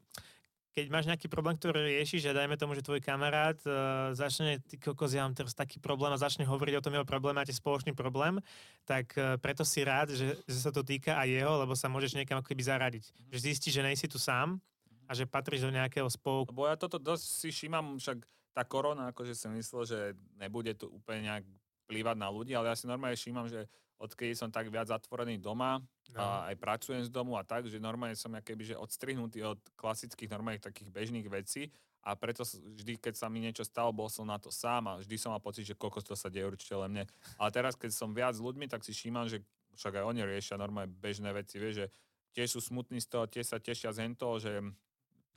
[0.73, 4.81] keď máš nejaký problém, ktorý riešiš, že dajme tomu, že tvoj kamarát uh, začne, ty
[4.81, 7.93] kokos, ja mám teraz taký problém a začne hovoriť o tom jeho probléme, máte spoločný
[7.93, 8.41] problém,
[8.89, 12.17] tak uh, preto si rád, že, že sa to týka aj jeho, lebo sa môžeš
[12.17, 13.05] niekam ako keby zaradiť.
[13.05, 13.31] Mm-hmm.
[13.37, 14.57] Že zistíš, že nejsi tu sám
[15.05, 16.49] a že patríš do nejakého spolku.
[16.57, 18.25] Lebo ja toto dosť si všímam, však
[18.57, 19.99] tá korona, akože som myslel, že
[20.41, 21.45] nebude tu úplne nejak
[21.85, 23.69] plývať na ľudí, ale ja si normálne všímam, že
[24.01, 25.83] odkedy som tak viac zatvorený doma
[26.15, 26.19] no.
[26.19, 30.31] a aj pracujem z domu a tak, že normálne som keby, že odstrihnutý od klasických
[30.31, 31.71] normálnych takých bežných vecí
[32.03, 35.15] a preto vždy, keď sa mi niečo stalo, bol som na to sám a vždy
[35.15, 37.05] som mal pocit, že koľko to sa deje určite len mne.
[37.39, 39.47] Ale teraz, keď som viac s ľuďmi, tak si všímam, že
[39.79, 41.87] však aj oni riešia normálne bežné veci, vieš, že
[42.35, 44.51] tiež sú smutní z toho, tiež sa tešia z toho, že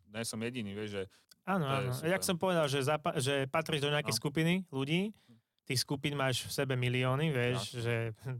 [0.10, 1.04] nie som jediný, vieš, že...
[1.46, 1.94] Áno, áno.
[2.02, 4.20] Jak som povedal, že, zapa- že patríš do nejakej no.
[4.26, 5.13] skupiny ľudí,
[5.65, 7.82] tých skupín máš v sebe milióny, vieš, no.
[7.82, 7.95] že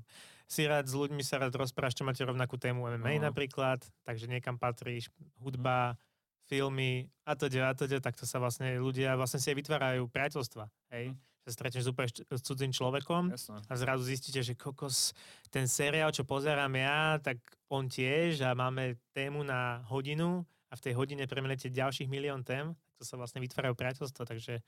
[0.54, 3.34] si rád s ľuďmi sa rád rozprávaš, čo máte rovnakú tému MMA no.
[3.34, 5.10] napríklad, takže niekam patríš,
[5.42, 5.98] hudba,
[6.46, 10.70] filmy a to a to tak to sa vlastne ľudia vlastne si aj vytvárajú priateľstva,
[10.94, 11.14] hej.
[11.14, 11.18] Mm.
[11.46, 13.62] Že stretneš úplne s cudzým človekom Jasne.
[13.70, 15.14] a zrazu zistíte, že kokos,
[15.54, 17.38] ten seriál, čo pozerám ja, tak
[17.70, 22.74] on tiež a máme tému na hodinu a v tej hodine premenete ďalších milión tém,
[22.98, 24.66] to sa vlastne vytvárajú priateľstva, takže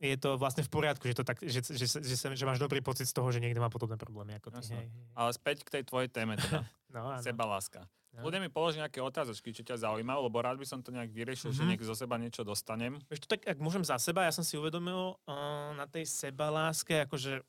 [0.00, 2.80] je to vlastne v poriadku, že, to tak, že, že, že, že, že máš dobrý
[2.80, 4.72] pocit z toho, že niekto má podobné problémy ako ty.
[4.72, 5.06] Hej, hej.
[5.12, 6.64] Ale späť k tej tvojej téme teda.
[6.96, 7.84] no, Seba láska.
[8.10, 8.26] No.
[8.26, 11.54] Ľudia mi položiť nejaké otázočky, čo ťa zaujímalo, lebo rád by som to nejak vyriešil,
[11.54, 11.60] mm-hmm.
[11.60, 11.70] že mhm.
[11.70, 12.98] niek zo seba niečo dostanem.
[13.06, 17.44] Ešte tak, ak môžem za seba, ja som si uvedomil uh, na tej sebaláske, akože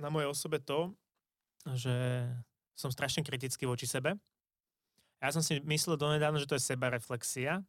[0.00, 0.90] na mojej osobe to,
[1.76, 2.26] že
[2.74, 4.18] som strašne kritický voči sebe.
[5.22, 7.62] Ja som si myslel donedávno, že to je seba reflexia,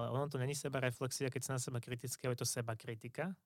[0.00, 2.72] ale ono to není seba reflexia, keď sa na seba kritické, ale je to seba
[2.74, 3.36] kritika.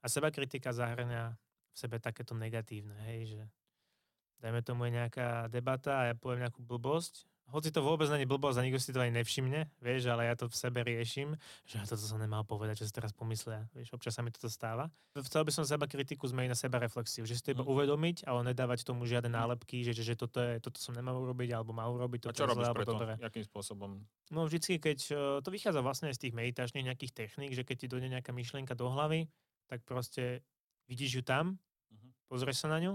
[0.00, 1.34] A seba kritika zahrňa
[1.74, 3.42] v sebe takéto negatívne, hej, že
[4.38, 8.56] dajme tomu je nejaká debata a ja poviem nejakú blbosť hoci to vôbec není blbosť
[8.56, 11.36] a nikto si to ani nevšimne, vieš, ale ja to v sebe riešim,
[11.68, 14.88] že toto som nemal povedať, čo si teraz pomyslia, vieš, občas sa mi toto stáva.
[15.12, 17.70] Chcel by som seba kritiku zmeniť na seba reflexiu, že si to iba mm.
[17.70, 19.36] uvedomiť, ale nedávať tomu žiadne mm.
[19.36, 22.26] nálepky, že, že, že toto, je, toto som nemal urobiť, alebo mal urobiť.
[22.26, 22.92] Toto a čo robíš zle, preto?
[22.96, 23.14] Dobre.
[23.20, 23.90] Jakým spôsobom?
[24.32, 27.86] No vždycky, keď e, to vychádza vlastne z tých meditačných nejakých techník, že keď ti
[27.92, 29.28] dojde nejaká myšlienka do hlavy,
[29.68, 30.42] tak proste
[30.88, 32.10] vidíš ju tam, mm-hmm.
[32.28, 32.94] pozrieš sa na ňu,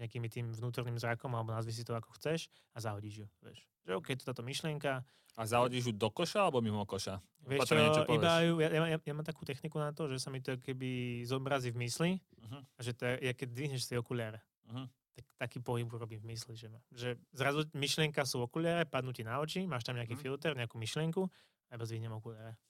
[0.00, 3.26] nejakými tým vnútorným zrakom, alebo nazvi si to ako chceš a zahodíš ju.
[3.44, 3.60] Vieš.
[3.84, 5.04] Že OK, to táto myšlienka.
[5.36, 7.20] A zahodíš ju do koša alebo mimo koša?
[7.44, 10.44] Vieš čo, iba ju, ja, ja, ja, mám takú techniku na to, že sa mi
[10.44, 12.60] to keby zobrazí v mysli, uh-huh.
[12.60, 14.44] a že to je, ja keď dvihneš si okuliare.
[14.68, 14.84] Uh-huh.
[15.16, 19.24] Tak, taký pohyb urobím v mysli, že, ma, že zrazu myšlienka sú okuliare, padnú ti
[19.24, 20.36] na oči, máš tam nejaký uh-huh.
[20.36, 22.60] filter, nejakú myšlienku a iba zvihnem okuliare.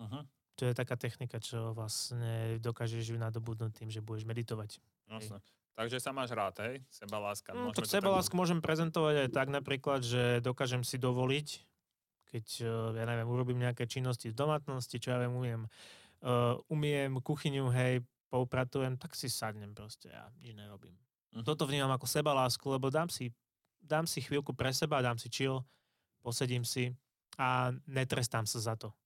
[0.00, 0.24] Uh-huh.
[0.56, 4.80] To je taká technika, čo vlastne dokážeš ju nadobudnúť tým, že budeš meditovať.
[5.12, 5.44] Jasne.
[5.76, 6.80] Takže sa máš rád, hej?
[6.88, 7.52] Seba láska.
[7.52, 8.40] No, tak seba lásku tak...
[8.40, 11.48] môžem prezentovať aj tak napríklad, že dokážem si dovoliť,
[12.32, 15.62] keď, eh, ja neviem, urobím nejaké činnosti v domácnosti, čo ja viem, umiem,
[16.24, 18.00] uh, umiem kuchyňu, hej,
[18.32, 20.96] poupratujem, tak si sadnem proste, ja nič nerobím.
[21.36, 21.44] Uh-huh.
[21.44, 23.36] Toto vnímam ako seba lásku, lebo dám si,
[23.76, 25.60] dám si chvíľku pre seba, dám si chill,
[26.24, 26.96] posedím si
[27.36, 28.96] a netrestám sa za to.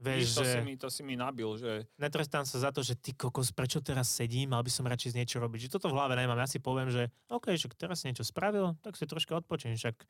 [0.00, 0.56] Vieš, to, že...
[0.56, 1.84] si mi, to si mi nabil, že...
[2.00, 5.16] Netrestám sa za to, že ty kokos, prečo teraz sedím, mal by som radšej z
[5.20, 5.68] niečo robiť.
[5.68, 6.40] Že toto v hlave nemám.
[6.40, 10.00] Ja si poviem, že OK, že teraz si niečo spravil, tak si troška odpočím, však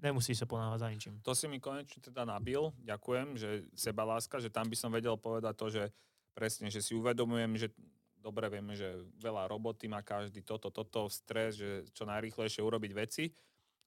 [0.00, 1.14] nemusíš sa ponávať za ničím.
[1.28, 5.20] To si mi konečne teda nabil, ďakujem, že seba láska, že tam by som vedel
[5.20, 5.82] povedať to, že
[6.32, 7.68] presne, že si uvedomujem, že
[8.16, 13.28] dobre vieme, že veľa roboty má každý toto, toto, stres, že čo najrýchlejšie urobiť veci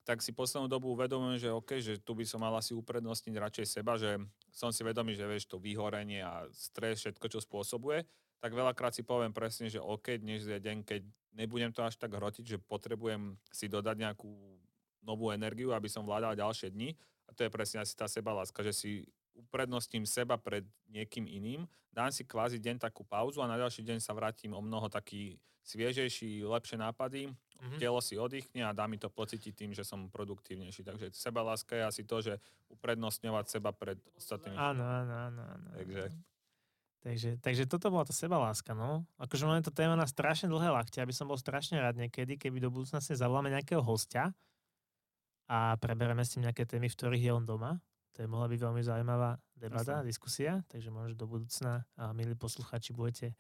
[0.02, 3.66] tak si poslednú dobu uvedomujem, že OK, že tu by som mal asi uprednostniť radšej
[3.70, 4.18] seba, že
[4.50, 8.02] som si vedomý, že vieš, to vyhorenie a stres, všetko, čo spôsobuje,
[8.42, 11.02] tak veľakrát si poviem presne, že OK, dnes je deň, keď
[11.38, 14.30] nebudem to až tak hrotiť, že potrebujem si dodať nejakú
[15.06, 16.98] novú energiu, aby som vládal ďalšie dni.
[17.30, 18.92] A to je presne asi tá sebaláska, že si
[19.48, 23.98] uprednostním seba pred niekým iným, dám si kvázi deň takú pauzu a na ďalší deň
[24.00, 27.78] sa vrátim o mnoho taký sviežejší, lepšie nápady, mm-hmm.
[27.78, 30.82] telo si oddychne a dá mi to pocítiť tým, že som produktívnejší.
[30.82, 32.34] Takže seba láska je asi to, že
[32.74, 34.58] uprednostňovať seba pred ostatnými.
[34.58, 35.42] Áno, áno, áno.
[35.42, 35.70] áno.
[35.78, 36.10] Takže...
[37.02, 39.10] Takže, takže toto bola tá sebaláska, no.
[39.18, 42.62] Akože máme to téma na strašne dlhé lakte, aby som bol strašne rád niekedy, keby
[42.62, 44.30] do budúcnosti zavoláme nejakého hostia
[45.50, 47.82] a prebereme s tým nejaké témy, v ktorých je on doma.
[48.22, 50.06] To je mohla byť veľmi zaujímavá debata, Jasne.
[50.06, 53.34] diskusia, takže možno do budúcna, a milí posluchači, budete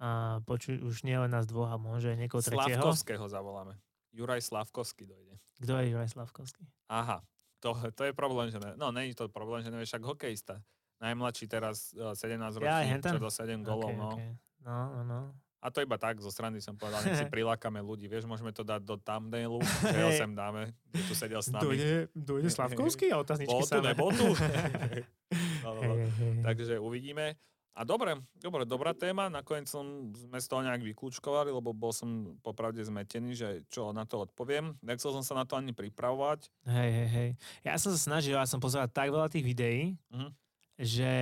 [0.00, 2.80] a počuť už nie len nás dvoch, a môže aj niekoho tretieho.
[2.80, 3.76] Slavkovského zavoláme.
[4.16, 5.36] Juraj Slavkovský dojde.
[5.60, 6.64] Kto je Juraj Slavkovský?
[6.88, 7.20] Aha,
[7.60, 10.56] to, to je problém, že ne, no není to problém, že nevieš, však hokejista.
[11.00, 14.08] Najmladší teraz 17 uh, ročný, ja, čo do 7 golov, okay, no.
[14.12, 14.30] Okay.
[14.60, 15.20] No, no, no.
[15.60, 18.08] A to iba tak, zo strany som povedal, nech si prilákame ľudí.
[18.08, 21.64] Vieš, môžeme to dať do thumbnailu, že ho sem dáme, kde tu sedel s nami.
[21.68, 24.28] Dojde, dojde Slavkovský a otázničky Bol tu, nebol tu.
[25.64, 25.94] no, no, no.
[26.40, 27.36] Takže uvidíme.
[27.80, 29.30] A dobre, dobre, dobrá téma.
[29.30, 34.02] Nakoniec som, sme z toho nejak vyklúčkovali, lebo bol som popravde zmetený, že čo na
[34.04, 34.74] to odpoviem.
[34.82, 36.50] Nechcel som sa na to ani pripravovať.
[36.66, 37.30] Hej, hej, hej.
[37.62, 40.28] Ja som sa snažil, ja som pozeral tak veľa tých videí, uh-huh.
[40.76, 41.12] že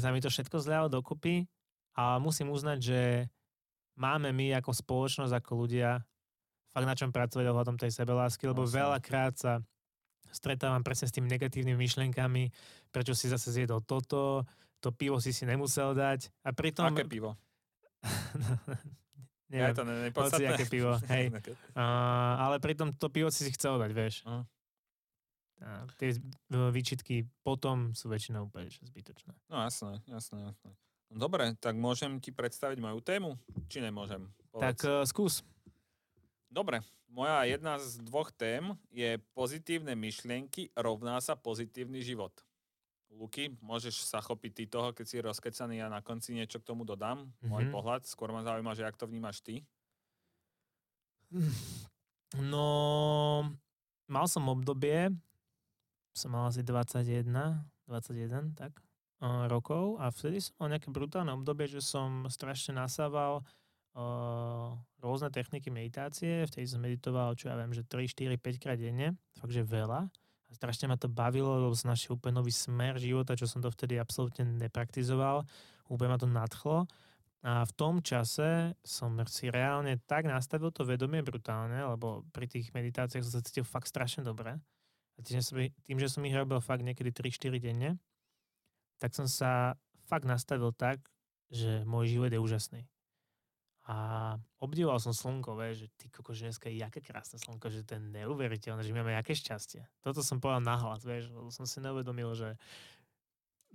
[0.00, 1.44] sa mi to všetko zľalo dokopy
[1.92, 3.00] a musím uznať, že
[3.96, 6.00] máme my ako spoločnosť, ako ľudia
[6.76, 8.84] fakt na čom pracovať ohľadom tej sebelásky, lebo Vlastne.
[8.84, 9.52] veľakrát sa
[10.28, 12.52] stretávam presne s tými negatívnymi myšlenkami,
[12.92, 14.44] prečo si zase zjedol toto,
[14.84, 16.28] to pivo si si nemusel dať.
[16.44, 16.92] A pritom...
[16.92, 17.32] Aké pivo?
[19.46, 21.30] Neviem, ja to ne, hoci aké pivo, hej.
[21.78, 24.26] uh, ale pritom to pivo si si chcel dať, vieš.
[24.26, 24.42] Uh.
[25.64, 26.12] A tie
[26.50, 29.32] výčitky potom sú väčšinou úplne zbytočné.
[29.48, 30.70] No jasné, jasné, jasné.
[31.10, 33.38] Dobre, tak môžem ti predstaviť moju tému?
[33.70, 34.26] Či nemôžem?
[34.50, 34.62] Povedz.
[34.62, 35.46] Tak uh, skús.
[36.50, 42.32] Dobre, moja jedna z dvoch tém je pozitívne myšlienky rovná sa pozitívny život.
[43.16, 46.84] Luky, môžeš sa chopiť ty toho, keď si rozkecaný a na konci niečo k tomu
[46.84, 47.24] dodám.
[47.24, 47.48] Mm-hmm.
[47.48, 48.02] Môj pohľad.
[48.04, 49.64] Skôr ma zaujíma, že jak to vnímaš ty.
[52.36, 52.66] No,
[54.10, 55.10] mal som obdobie,
[56.12, 57.26] som mal asi 21,
[57.88, 58.76] 21, tak,
[59.22, 63.40] rokov a vtedy som mal nejaké brutálne obdobie, že som strašne nasával
[63.96, 68.76] uh, rôzne techniky meditácie, vtedy som meditoval, čo ja viem, že 3, 4, 5 krát
[68.76, 70.08] denne, fakt, veľa.
[70.46, 73.72] A strašne ma to bavilo, lebo som našiel úplne nový smer života, čo som to
[73.72, 75.42] vtedy absolútne nepraktizoval.
[75.90, 76.86] Úplne ma to nadchlo.
[77.46, 82.74] A v tom čase som si reálne tak nastavil to vedomie brutálne, lebo pri tých
[82.74, 84.54] meditáciách som sa cítil fakt strašne dobre.
[85.16, 87.98] A tým, že som, tým, že som ich robil fakt niekedy 3-4 denne,
[88.96, 91.02] tak som sa fakt nastavil tak,
[91.50, 92.82] že môj život je úžasný.
[93.86, 97.86] A obdivoval som slnko, vie, že ty koko, že dneska je jaké krásne slnko, že
[97.86, 99.86] to je neuveriteľné, že máme aké šťastie.
[100.02, 102.58] Toto som povedal nahlas, vieš, lebo som si neuvedomil, že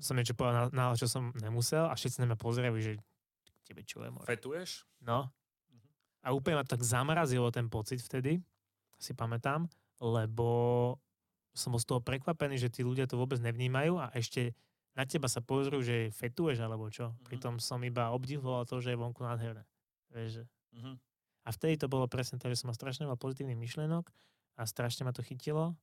[0.04, 3.00] som niečo povedal nahlas, čo som nemusel a všetci na mňa pozerajú, že
[3.64, 4.28] tebe čo je more.
[4.28, 4.84] Fetuješ?
[5.00, 5.32] No.
[5.72, 5.88] Mhm.
[6.28, 8.44] A úplne ma tak zamrazilo ten pocit vtedy,
[9.00, 9.72] si pamätám,
[10.04, 11.00] lebo
[11.56, 14.52] som bol z toho prekvapený, že tí ľudia to vôbec nevnímajú a ešte
[14.92, 17.12] na teba sa pozrú, že fetuješ alebo čo.
[17.12, 17.26] Mm-hmm.
[17.26, 19.64] Pritom som iba obdivoval to, že je vonku nádherné.
[20.12, 20.44] Vieš, že...
[20.76, 20.96] uh-huh.
[21.42, 24.06] A vtedy to bolo presne to, že som mal strašne veľa pozitívnych myšlienok
[24.60, 25.74] a strašne ma to chytilo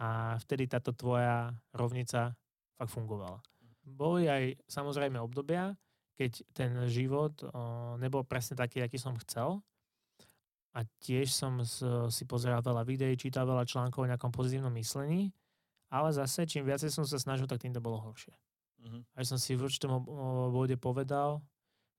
[0.00, 2.32] a vtedy táto tvoja rovnica
[2.78, 3.42] fakt fungovala.
[3.84, 5.76] Boli aj samozrejme obdobia,
[6.16, 7.50] keď ten život o,
[8.00, 9.60] nebol presne taký, aký som chcel.
[10.74, 11.62] A tiež som
[12.10, 15.30] si pozeral veľa videí, čítal veľa článkov o nejakom pozitívnom myslení,
[15.86, 18.34] ale zase čím viacej som sa snažil, tak tým to bolo horšie.
[18.84, 19.00] Uh-huh.
[19.16, 20.04] Aj som si v určitom
[20.52, 21.40] bode povedal,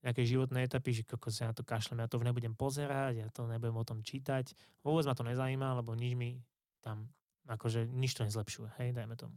[0.05, 3.49] nejaké životné etapy, že koko sa na to kašlem, ja to nebudem pozerať, ja to
[3.49, 4.53] nebudem o tom čítať.
[4.85, 6.37] Vôbec ma to nezajíma, lebo nič mi
[6.85, 7.09] tam,
[7.49, 9.33] akože nič to nezlepšuje, hej, dajme tomu.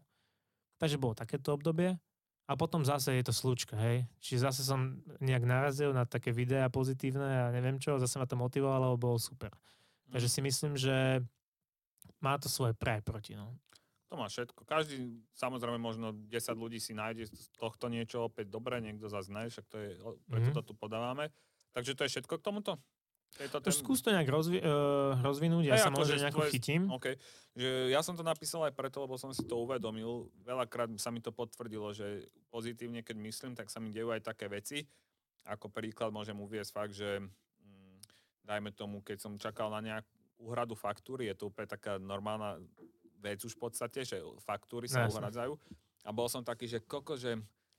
[0.77, 1.97] Takže bolo takéto obdobie
[2.45, 4.05] a potom zase je to slučka, hej.
[4.21, 8.37] Čiže zase som nejak narazil na také videá pozitívne a neviem čo, zase ma to
[8.37, 9.57] motivovalo, bolo super.
[10.13, 11.25] Takže si myslím, že
[12.21, 13.57] má to svoje pre proti, no.
[14.09, 14.65] To má všetko.
[14.65, 19.53] Každý, samozrejme, možno 10 ľudí si nájde z tohto niečo opäť dobré, niekto zase ne,
[19.53, 19.91] však to je,
[20.25, 20.57] preto mm.
[20.57, 21.29] to tu podávame.
[21.77, 22.81] Takže to je všetko k tomuto?
[23.37, 23.69] Je to ten...
[23.69, 26.53] Skús to nejak rozvi- uh, rozvinúť, ja hey, sa možno nejako tvoje...
[26.57, 26.89] chytím.
[26.97, 27.21] Okay.
[27.53, 30.33] Že ja som to napísal aj preto, lebo som si to uvedomil.
[30.41, 34.49] Veľakrát sa mi to potvrdilo, že pozitívne, keď myslím, tak sa mi dejú aj také
[34.49, 34.89] veci.
[35.45, 38.01] Ako príklad môžem uviesť fakt, že hm,
[38.49, 42.63] dajme tomu, keď som čakal na nejakú úhradu faktúry, je to úplne taká normálna
[43.19, 45.53] vec už v podstate, že faktúry sa no, uhradzajú.
[46.07, 47.37] A bol som taký, že koko, že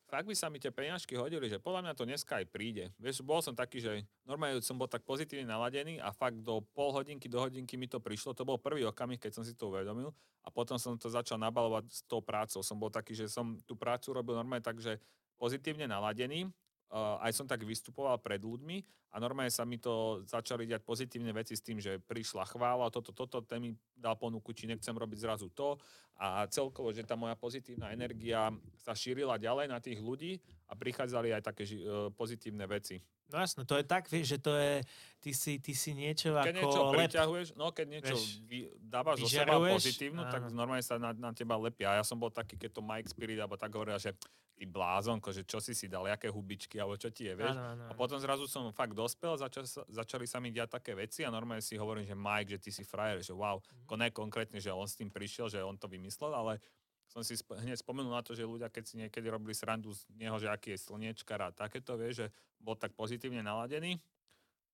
[0.10, 2.90] fakt by sa mi tie peňažky hodili, že podľa mňa to dneska aj príde.
[2.98, 6.90] Vieš, bol som taký, že normálne som bol tak pozitívne naladený a fakt do pol
[6.92, 8.34] hodinky, do hodinky mi to prišlo.
[8.34, 10.12] To bol prvý okamih, keď som si to uvedomil
[10.44, 12.66] a potom som to začal nabalovať s tou prácou.
[12.66, 14.98] Som bol taký, že som tú prácu robil normálne tak, že
[15.38, 16.50] pozitívne naladený
[16.90, 18.78] uh, aj som tak vystupoval pred ľuďmi
[19.14, 23.10] a normálne sa mi to začali diať pozitívne veci s tým, že prišla chvála, toto,
[23.14, 25.78] toto, ten mi dal ponuku, či nechcem robiť zrazu to
[26.20, 31.34] a celkovo, že tá moja pozitívna energia sa šírila ďalej na tých ľudí a prichádzali
[31.34, 33.02] aj také uh, pozitívne veci.
[33.30, 34.82] No jasno, to je tak, vieš, že to je,
[35.22, 38.58] ty si, ty si niečo keď ako niečo lep, priťahuješ, no keď niečo vieš, vy,
[38.82, 40.34] dávaš zo seba pozitívnu, áno.
[40.34, 41.94] tak normálne sa na, na teba lepia.
[41.94, 44.18] A ja som bol taký, keď to Mike Spirit, alebo tak hovoril, že
[44.60, 47.56] ty blázonko, že čo si si dal, aké hubičky, alebo čo ti je, vieš.
[47.56, 47.84] Áno, áno.
[47.88, 51.64] A potom zrazu som fakt dospel, začal, začali sa mi diať také veci a normálne
[51.64, 53.96] si hovorím, že Mike, že ty si frajer, že wow, mm-hmm.
[53.96, 56.60] ne konkrétne, že on s tým prišiel, že on to vymyslel, ale
[57.08, 60.04] som si sp- hneď spomenul na to, že ľudia, keď si niekedy robili srandu z
[60.20, 62.28] neho, že aký je slniečkar a takéto, vie, že
[62.60, 63.96] bol tak pozitívne naladený.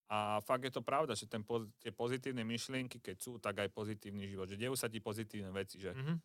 [0.09, 1.41] A fakt je to pravda, že ten,
[1.81, 4.45] tie pozitívne myšlienky, keď sú, tak aj pozitívny život.
[4.45, 5.81] Že dejú sa ti pozitívne veci.
[5.81, 5.97] Že...
[5.97, 6.17] Mm-hmm.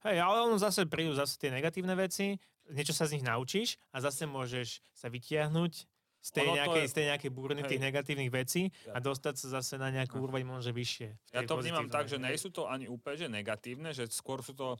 [0.00, 2.40] Hej, ale on zase prídu zase tie negatívne veci,
[2.72, 5.72] niečo sa z nich naučíš a zase môžeš sa vytiahnuť
[6.20, 6.90] z tej, nejakej, je...
[6.92, 8.96] z tej nejakej búrny tých negatívnych vecí ja.
[8.96, 11.32] a dostať sa zase na nejakú úroveň možno vyššie.
[11.32, 14.52] Ja to vnímam tak, že nie sú to ani úplne že negatívne, že skôr sú
[14.52, 14.76] to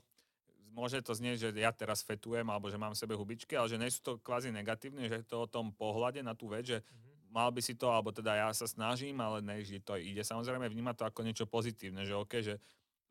[0.71, 3.77] môže to znieť, že ja teraz fetujem alebo že mám v sebe hubičky, ale že
[3.77, 6.79] nie sú to kvázi negatívne, že je to o tom pohľade na tú vec, že
[6.79, 7.35] mm-hmm.
[7.35, 10.23] mal by si to, alebo teda ja sa snažím, ale ne, že to ide.
[10.23, 12.55] Samozrejme vnímať to ako niečo pozitívne, že OK, že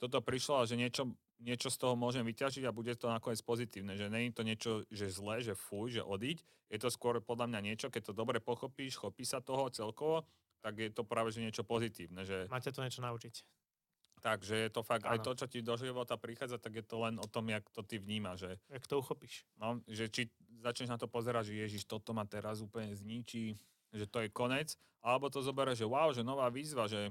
[0.01, 3.96] toto prišlo a že niečo, niečo z toho môžem vyťažiť a bude to nakoniec pozitívne.
[3.96, 6.38] Že je to niečo, že zlé, že fuj, že odiť.
[6.70, 10.29] Je to skôr podľa mňa niečo, keď to dobre pochopíš, chopí sa toho celkovo,
[10.61, 12.22] tak je to práve že niečo pozitívne.
[12.22, 12.46] Že...
[12.53, 13.35] Máte to niečo naučiť.
[14.20, 15.16] Takže je to fakt, ano.
[15.16, 17.81] aj to, čo ti do života prichádza, tak je to len o tom, jak to
[17.81, 18.44] ty vnímaš.
[18.44, 19.48] Že, jak to uchopíš.
[19.57, 20.29] No, že či
[20.61, 23.57] začneš na to pozerať, že Ježiš, toto ma teraz úplne zničí,
[23.96, 27.09] že to je konec, alebo to zoberieš, že wow, že nová výzva, že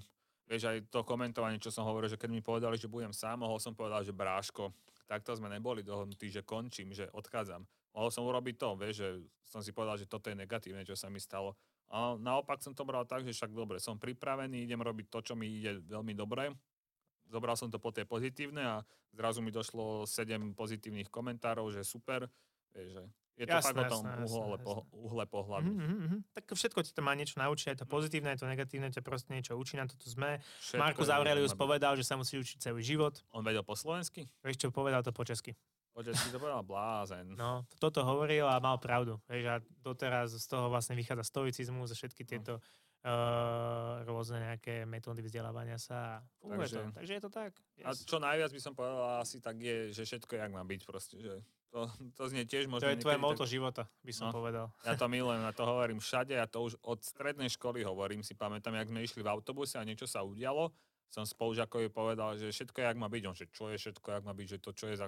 [0.50, 3.62] vieš aj to komentovanie, čo som hovoril, že keď mi povedali, že budem sám, mohol
[3.62, 4.74] som povedať, že bráško,
[5.06, 7.62] takto sme neboli dohodnutí, že končím, že odchádzam.
[7.94, 9.10] Mohol som urobiť to, vieš, že
[9.46, 11.54] som si povedal, že toto je negatívne, čo sa mi stalo.
[11.90, 15.34] A naopak som to bral tak, že však dobre, som pripravený, idem robiť to, čo
[15.38, 16.54] mi ide veľmi dobre,
[17.30, 18.76] zobral som to po tej pozitívne a
[19.14, 22.26] zrazu mi došlo 7 pozitívnych komentárov, že super,
[22.74, 23.04] vieš, že
[23.40, 24.66] je to jasné, fakt o tom jasné, uhle, jasné.
[24.68, 25.70] Po, uhle pohľadu.
[25.72, 26.20] Mm-hmm, mm-hmm.
[26.36, 29.32] Tak všetko ti to má niečo naučiť, aj to pozitívne, aj to negatívne, ťa proste
[29.32, 30.44] niečo učí, na to tu sme.
[30.44, 33.24] Všetko Markus Aurelius povedal, že sa musí učiť celý život.
[33.32, 34.28] On vedel po slovensky?
[34.44, 35.56] Vieš čo, povedal to po česky.
[35.96, 37.40] Po česky to povedal blázen.
[37.40, 39.24] No, toto hovoril a mal pravdu.
[39.32, 42.64] Vieš, a doteraz z toho vlastne vychádza stoicizmus a všetky tieto no
[43.04, 46.24] uh, rôzne nejaké metódy vzdelávania sa.
[46.40, 46.92] Funguje takže, to.
[46.96, 47.52] Takže je to tak.
[47.80, 47.86] Yes.
[47.88, 50.82] A čo najviac by som povedal asi tak je, že všetko je, jak má byť
[50.84, 51.16] proste.
[51.20, 51.40] Že
[51.70, 51.86] to,
[52.18, 52.90] to znie tiež možno...
[52.90, 53.52] To je tvoje moto tak...
[53.54, 54.66] života, by som no, povedal.
[54.84, 58.34] Ja to milujem, ja to hovorím všade, ja to už od strednej školy hovorím, si
[58.34, 60.74] pamätám, jak sme išli v autobuse a niečo sa udialo,
[61.10, 63.24] som spolužiakovi povedal, že všetko je, jak má byť.
[63.26, 65.08] On, že čo je všetko, jak má byť, že to, čo je za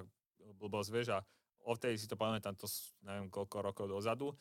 [0.58, 1.18] blbosť, vieš, a
[1.62, 2.66] odtedy si to pamätám, to
[3.06, 4.34] neviem koľko rokov dozadu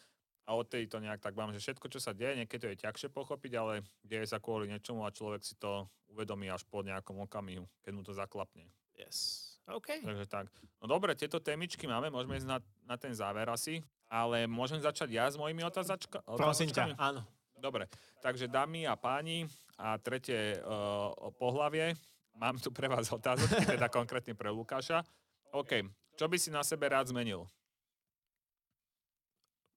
[0.50, 3.10] a odtedy to nejak tak mám, že všetko, čo sa deje, niekedy to je ťažšie
[3.14, 7.70] pochopiť, ale deje sa kvôli niečomu a človek si to uvedomí až po nejakom okamihu,
[7.86, 8.66] keď mu to zaklapne.
[8.98, 9.51] Yes.
[9.70, 10.02] OK.
[10.02, 10.50] Takže tak.
[10.82, 12.58] No dobre, tieto témičky máme, môžeme ísť na,
[12.88, 16.26] na ten záver asi, ale môžem začať ja s mojimi otázačkami?
[16.36, 17.22] Prosím ťa, áno.
[17.62, 17.86] Dobre,
[18.26, 19.46] takže dámy a páni
[19.78, 21.94] a tretie uh, pohlavie,
[22.34, 25.06] mám tu pre vás otázky, teda konkrétne pre Lukáša.
[25.54, 25.86] OK,
[26.18, 27.46] čo by si na sebe rád zmenil?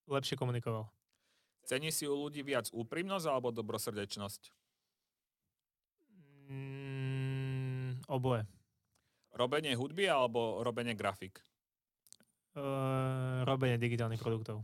[0.09, 0.89] Lepšie komunikoval.
[1.65, 4.53] Cení si u ľudí viac úprimnosť alebo dobrosrdečnosť?
[6.49, 8.45] Mm, oboje.
[9.35, 11.43] Robenie hudby alebo robenie grafik?
[12.55, 14.63] Uh, robenie digitálnych produktov.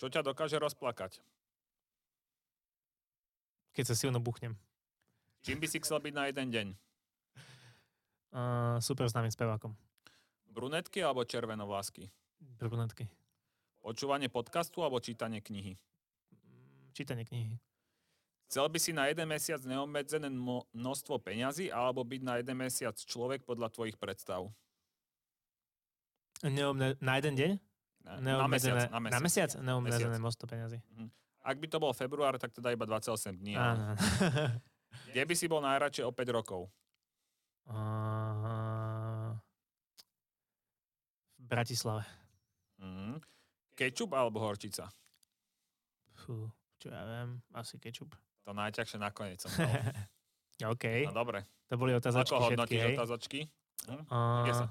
[0.00, 1.20] Čo ťa dokáže rozplakať?
[3.76, 4.56] Keď sa silno buchnem.
[5.44, 6.66] Čím by si chcel byť na jeden deň?
[8.32, 9.76] Uh, super známym spevákom.
[10.48, 12.08] Brunetky alebo červenovlásky?
[12.56, 13.12] Brunetky.
[13.84, 15.76] Počúvanie podcastu alebo čítanie knihy?
[16.96, 17.60] Čítanie knihy.
[18.46, 20.30] Chcel by si na jeden mesiac neobmedzené
[20.70, 24.46] množstvo peňazí alebo byť na jeden mesiac človek podľa tvojich predstav?
[26.46, 27.50] Neobne- na jeden deň?
[28.06, 28.86] Na, na mesiac.
[28.86, 29.50] Na mesiac, na mesiac?
[29.58, 30.78] Neobmedzené množstvo peňazí.
[30.94, 31.10] Mhm.
[31.46, 33.54] Ak by to bol február, tak teda iba 28 dní.
[33.54, 33.94] Áno.
[35.10, 36.66] Kde by si bol najradšej o 5 rokov?
[37.66, 39.34] Uh,
[41.38, 42.02] v Bratislave.
[42.78, 43.18] Mm.
[43.74, 44.90] Kečup alebo horčica?
[46.14, 48.14] Fú, čo ja viem, asi kečup.
[48.46, 49.74] To najťažšie nakoniec som dal.
[50.72, 51.10] OK.
[51.10, 51.42] No dobre.
[51.66, 53.40] To boli otázočky Ako hodnotíš všetky, otázočky?
[53.90, 54.02] Hm?
[54.06, 54.70] Uh,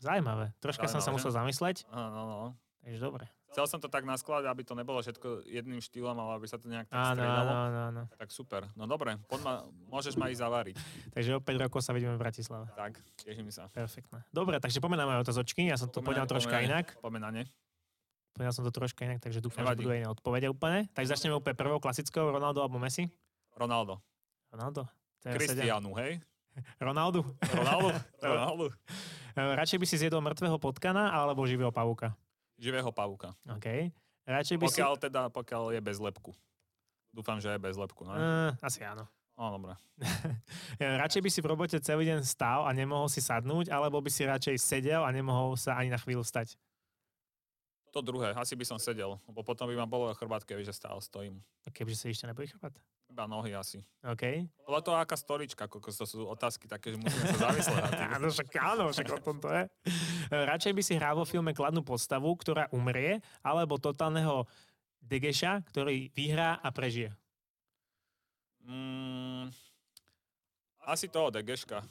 [0.00, 0.52] Zajímavé.
[0.60, 2.40] Troška som sa Zaujímavé, musel zamysleť, Áno, no.
[2.84, 3.24] takže dobre.
[3.54, 6.66] Chcel som to tak naskladať, aby to nebolo všetko jedným štýlom, ale aby sa to
[6.66, 7.50] nejak tak Áno, striedalo.
[7.54, 8.02] áno, áno, áno.
[8.18, 8.66] Tak super.
[8.74, 9.14] No dobre,
[9.46, 10.76] ma, môžeš ma ísť zavariť.
[11.14, 12.66] Takže o 5 rokov sa vidíme v Bratislave.
[12.74, 13.70] Tak, teším sa.
[13.70, 14.26] Perfektné.
[14.34, 15.70] Dobre, takže moje otázočky.
[15.70, 16.98] Ja som to poďal troška inak.
[16.98, 17.22] Poďme
[18.34, 19.86] Poďal som to troška inak, takže dúfam, že Nevadí.
[19.86, 20.90] budú aj iné odpovede úplne.
[20.90, 22.34] Takže začneme úplne prvou klasickou.
[22.34, 23.06] Ronaldo alebo Messi?
[23.54, 24.02] Ronaldo.
[24.50, 24.90] Ronaldo.
[25.22, 26.18] Cristiano, hej?
[26.82, 27.22] Ronaldo.
[27.58, 27.88] Ronaldo?
[28.18, 28.64] Ronaldo.
[29.34, 32.14] E, Radšej by si zjedol mŕtvého potkana alebo živého pavúka?
[32.58, 33.34] Živého pavúka.
[33.46, 33.90] OK.
[34.26, 34.78] Radšej by si...
[34.82, 36.34] Pokiaľ teda, pokiaľ je bez lepku.
[37.14, 38.14] Dúfam, že je bez lepku, no?
[38.18, 39.06] Uh, asi áno.
[39.38, 39.78] No, dobre.
[40.74, 44.10] E, Radšej by si v robote celý deň stál a nemohol si sadnúť, alebo by
[44.10, 46.58] si radšej sedel a nemohol sa ani na chvíľu stať.
[47.94, 50.98] To druhé, asi by som sedel, lebo potom by ma bolo chrbát, keby že stál,
[50.98, 51.38] stojím.
[51.70, 52.74] Kebyže sa ešte neboli chrbát.
[53.06, 53.86] Iba nohy asi.
[54.02, 54.50] OK.
[54.66, 58.10] Podľa toho, aká stolička, kokos, to sú otázky také, že musíme sa tým.
[58.18, 59.70] Áno, však áno, však o tom to je.
[60.34, 64.42] Radšej by si hral vo filme kladnú postavu, ktorá umrie, alebo totálneho
[64.98, 67.14] degeša, ktorý vyhrá a prežije.
[68.66, 69.54] Mm,
[70.82, 71.84] asi toho Degeška.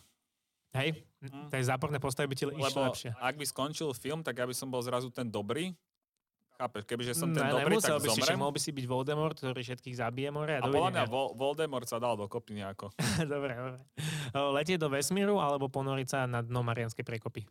[0.74, 1.06] Hej?
[1.22, 1.48] Mm.
[1.54, 3.14] Takže záporné postavy by ti išli Lebo lepšie.
[3.14, 5.72] ak by skončil film, tak ja by som bol zrazu ten dobrý.
[6.64, 8.40] Chápeš, kebyže som ten Ne, dobrý, tak by si, zomrem.
[8.40, 11.04] mohol by si byť Voldemort, ktorý všetkých zabije more a, A podľa mňa.
[11.12, 12.88] Vol- Voldemort sa dal dokopy nejako.
[13.36, 13.84] dobre, dobre.
[14.32, 17.44] Letieť do vesmíru alebo ponoriť sa na dno Marianskej prekopy.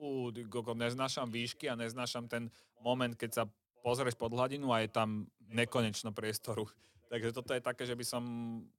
[0.00, 2.48] Ú, koko, neznášam výšky a neznášam ten
[2.80, 3.44] moment, keď sa
[3.84, 6.64] pozrieš pod hladinu a je tam nekonečno priestoru.
[7.12, 8.22] Takže toto je také, že by som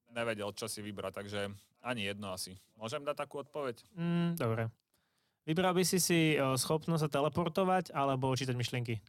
[0.09, 1.49] nevedel, čo si vybrať, takže
[1.81, 2.57] ani jedno asi.
[2.77, 3.81] Môžem dať takú odpoveď?
[3.97, 4.69] Mm, dobre.
[5.49, 9.01] Vybral by si si schopnosť sa teleportovať alebo čítať myšlienky?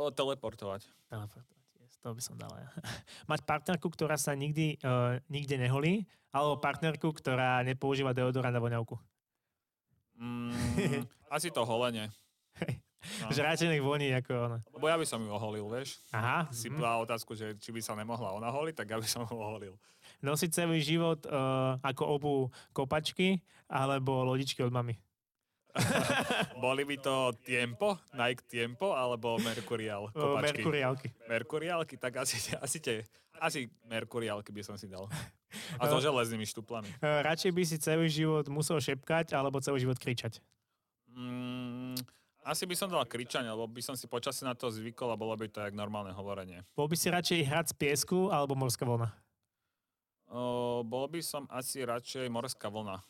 [0.00, 0.88] O, teleportovať.
[1.12, 2.72] Teleportovať, yes, to by som dal ja.
[3.30, 8.96] Mať partnerku, ktorá sa nikdy, uh, nikde neholí, alebo partnerku, ktorá nepoužíva deodorant a voňavku.
[10.16, 10.56] Mm,
[11.36, 12.08] asi to holenie.
[13.20, 13.32] No.
[13.32, 14.58] Že radšej nech voní ako ona.
[14.76, 16.00] Lebo ja by som ju oholil, vieš.
[16.12, 16.44] Aha.
[16.52, 19.34] Si povedal otázku, že či by sa nemohla ona holiť, tak ja by som ho
[19.40, 19.72] oholil.
[20.20, 22.34] Nosiť celý život uh, ako obu
[22.76, 25.00] kopačky alebo lodičky od mamy.
[26.64, 30.62] Boli by to Tiempo, Nike Tiempo, alebo Mercurial kopačky?
[30.62, 31.08] Merkuriálky.
[31.28, 33.06] Merkuriálky, tak asi, asi, te,
[33.38, 35.06] asi Merkuriálky by som si dal.
[35.78, 36.90] A so železnými štuplami.
[37.02, 40.38] Uh, radšej by si celý život musel šepkať alebo celý život kričať.
[41.10, 41.98] Mm,
[42.46, 45.34] asi by som dal kričanie, lebo by som si počasie na to zvykol a bolo
[45.34, 46.62] by to jak normálne hovorenie.
[46.78, 49.10] Bol by si radšej hrať z piesku alebo morská vlna?
[50.30, 53.02] O, bol by som asi radšej morská vlna.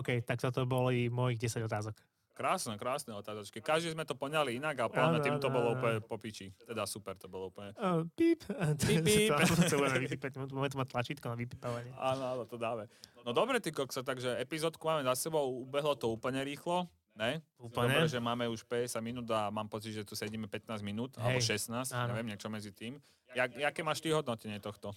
[0.00, 1.96] OK, tak toto boli mojich 10 otázok.
[2.36, 3.64] Krásne, krásne otázočky.
[3.64, 6.52] Každý sme to poňali inak a podľa tým to bolo úplne po piči.
[6.68, 7.72] Teda super to bolo úplne.
[7.80, 8.44] Uh, píp.
[8.76, 9.32] Píp, píp.
[9.32, 11.96] Tu mať tlačítko na vypípavanie.
[11.96, 12.92] Áno, áno, to dáme.
[13.24, 16.84] No dobre, ty kokso, takže epizódku máme za sebou, ubehlo to úplne rýchlo,
[17.16, 17.40] ne?
[17.56, 18.04] Úplne.
[18.04, 21.40] Dobre, že máme už 50 minút a mám pocit, že tu sedíme 15 minút, alebo
[21.40, 22.12] Hej, 16, áno.
[22.12, 23.00] neviem, niečo medzi tým.
[23.32, 24.92] Jak, jaké máš ty hodnotenie tohto?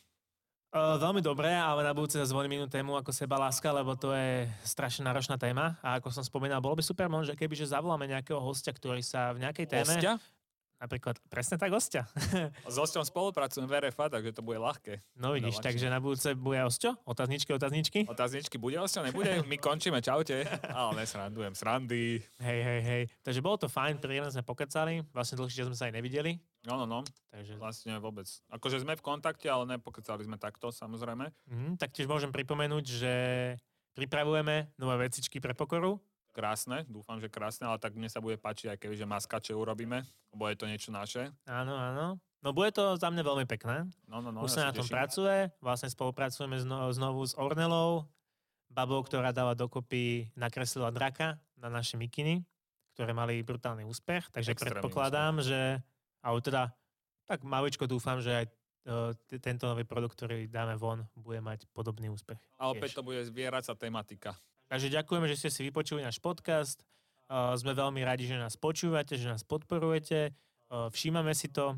[0.70, 5.02] Veľmi dobré, ale na budúce zvolím inú tému ako seba láska, lebo to je strašne
[5.02, 5.82] náročná téma.
[5.82, 9.34] A ako som spomínal, bolo by super, možno, keby že zavoláme nejakého hostia, ktorý sa
[9.34, 9.90] v nejakej téme...
[9.90, 10.22] Hostia?
[10.80, 12.08] Napríklad presne tak Osťa.
[12.74, 15.04] S Osťom spolupracujem v RFA, takže to bude ľahké.
[15.20, 16.96] No vidíš, takže na budúce bude Osťo?
[17.04, 18.00] Otázničky, otázničky?
[18.08, 19.44] Otázničky bude Osťo, nebude?
[19.52, 20.48] My končíme, čaute.
[20.72, 22.24] Ale nesrandujem, srandy.
[22.40, 23.04] Hej, hej, hej.
[23.22, 25.04] Takže bolo to fajn, príjemne sme pokecali.
[25.12, 26.40] Vlastne dlhšie sme sa aj nevideli.
[26.68, 27.00] No, no, no.
[27.32, 27.56] Takže...
[27.60, 28.28] Vlastne vôbec.
[28.52, 31.32] Akože sme v kontakte, ale nepokecali sme takto, samozrejme.
[31.48, 33.14] Mm, taktiež môžem pripomenúť, že
[33.96, 36.00] pripravujeme nové vecičky pre pokoru
[36.32, 40.06] krásne, dúfam, že krásne, ale tak mne sa bude páčiť, aj keby, že maskače urobíme,
[40.34, 41.30] lebo je to niečo naše.
[41.46, 42.18] Áno, áno.
[42.40, 43.84] No bude to za mňa veľmi pekné.
[44.08, 44.96] No, no, no, Už ja sa na tom teším.
[44.96, 48.08] pracuje, vlastne spolupracujeme zno, znovu s Ornelou,
[48.72, 52.46] babou, ktorá dala dokopy, nakreslila draka na naše mikiny,
[52.96, 55.52] ktoré mali brutálny úspech, takže Extrémny predpokladám, úspech.
[55.52, 55.62] že,
[56.24, 56.64] alebo teda,
[57.28, 62.08] tak maličko dúfam, že aj e, tento nový produkt, ktorý dáme von, bude mať podobný
[62.08, 62.40] úspech.
[62.56, 62.98] A opäť tiež.
[63.02, 64.32] to bude zvieracia tematika.
[64.70, 66.86] Takže ďakujeme, že ste si vypočuli náš podcast.
[67.30, 70.34] Sme veľmi radi, že nás počúvate, že nás podporujete.
[70.70, 71.74] Všímame si to.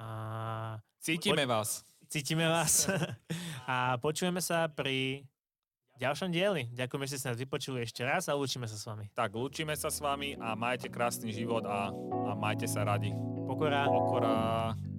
[0.00, 0.80] A...
[1.04, 1.60] Cítime po...
[1.60, 1.84] vás.
[2.08, 2.88] Cítime vás.
[3.70, 5.28] a počujeme sa pri
[6.00, 6.68] ďalšom dieli.
[6.72, 9.08] Ďakujeme, že ste nás vypočuli ešte raz a lúčime sa s vami.
[9.12, 11.92] Tak, lúčime sa s vami a majte krásny život a,
[12.28, 13.12] a majte sa radi.
[13.44, 13.84] Pokora.
[13.84, 14.93] Pokora.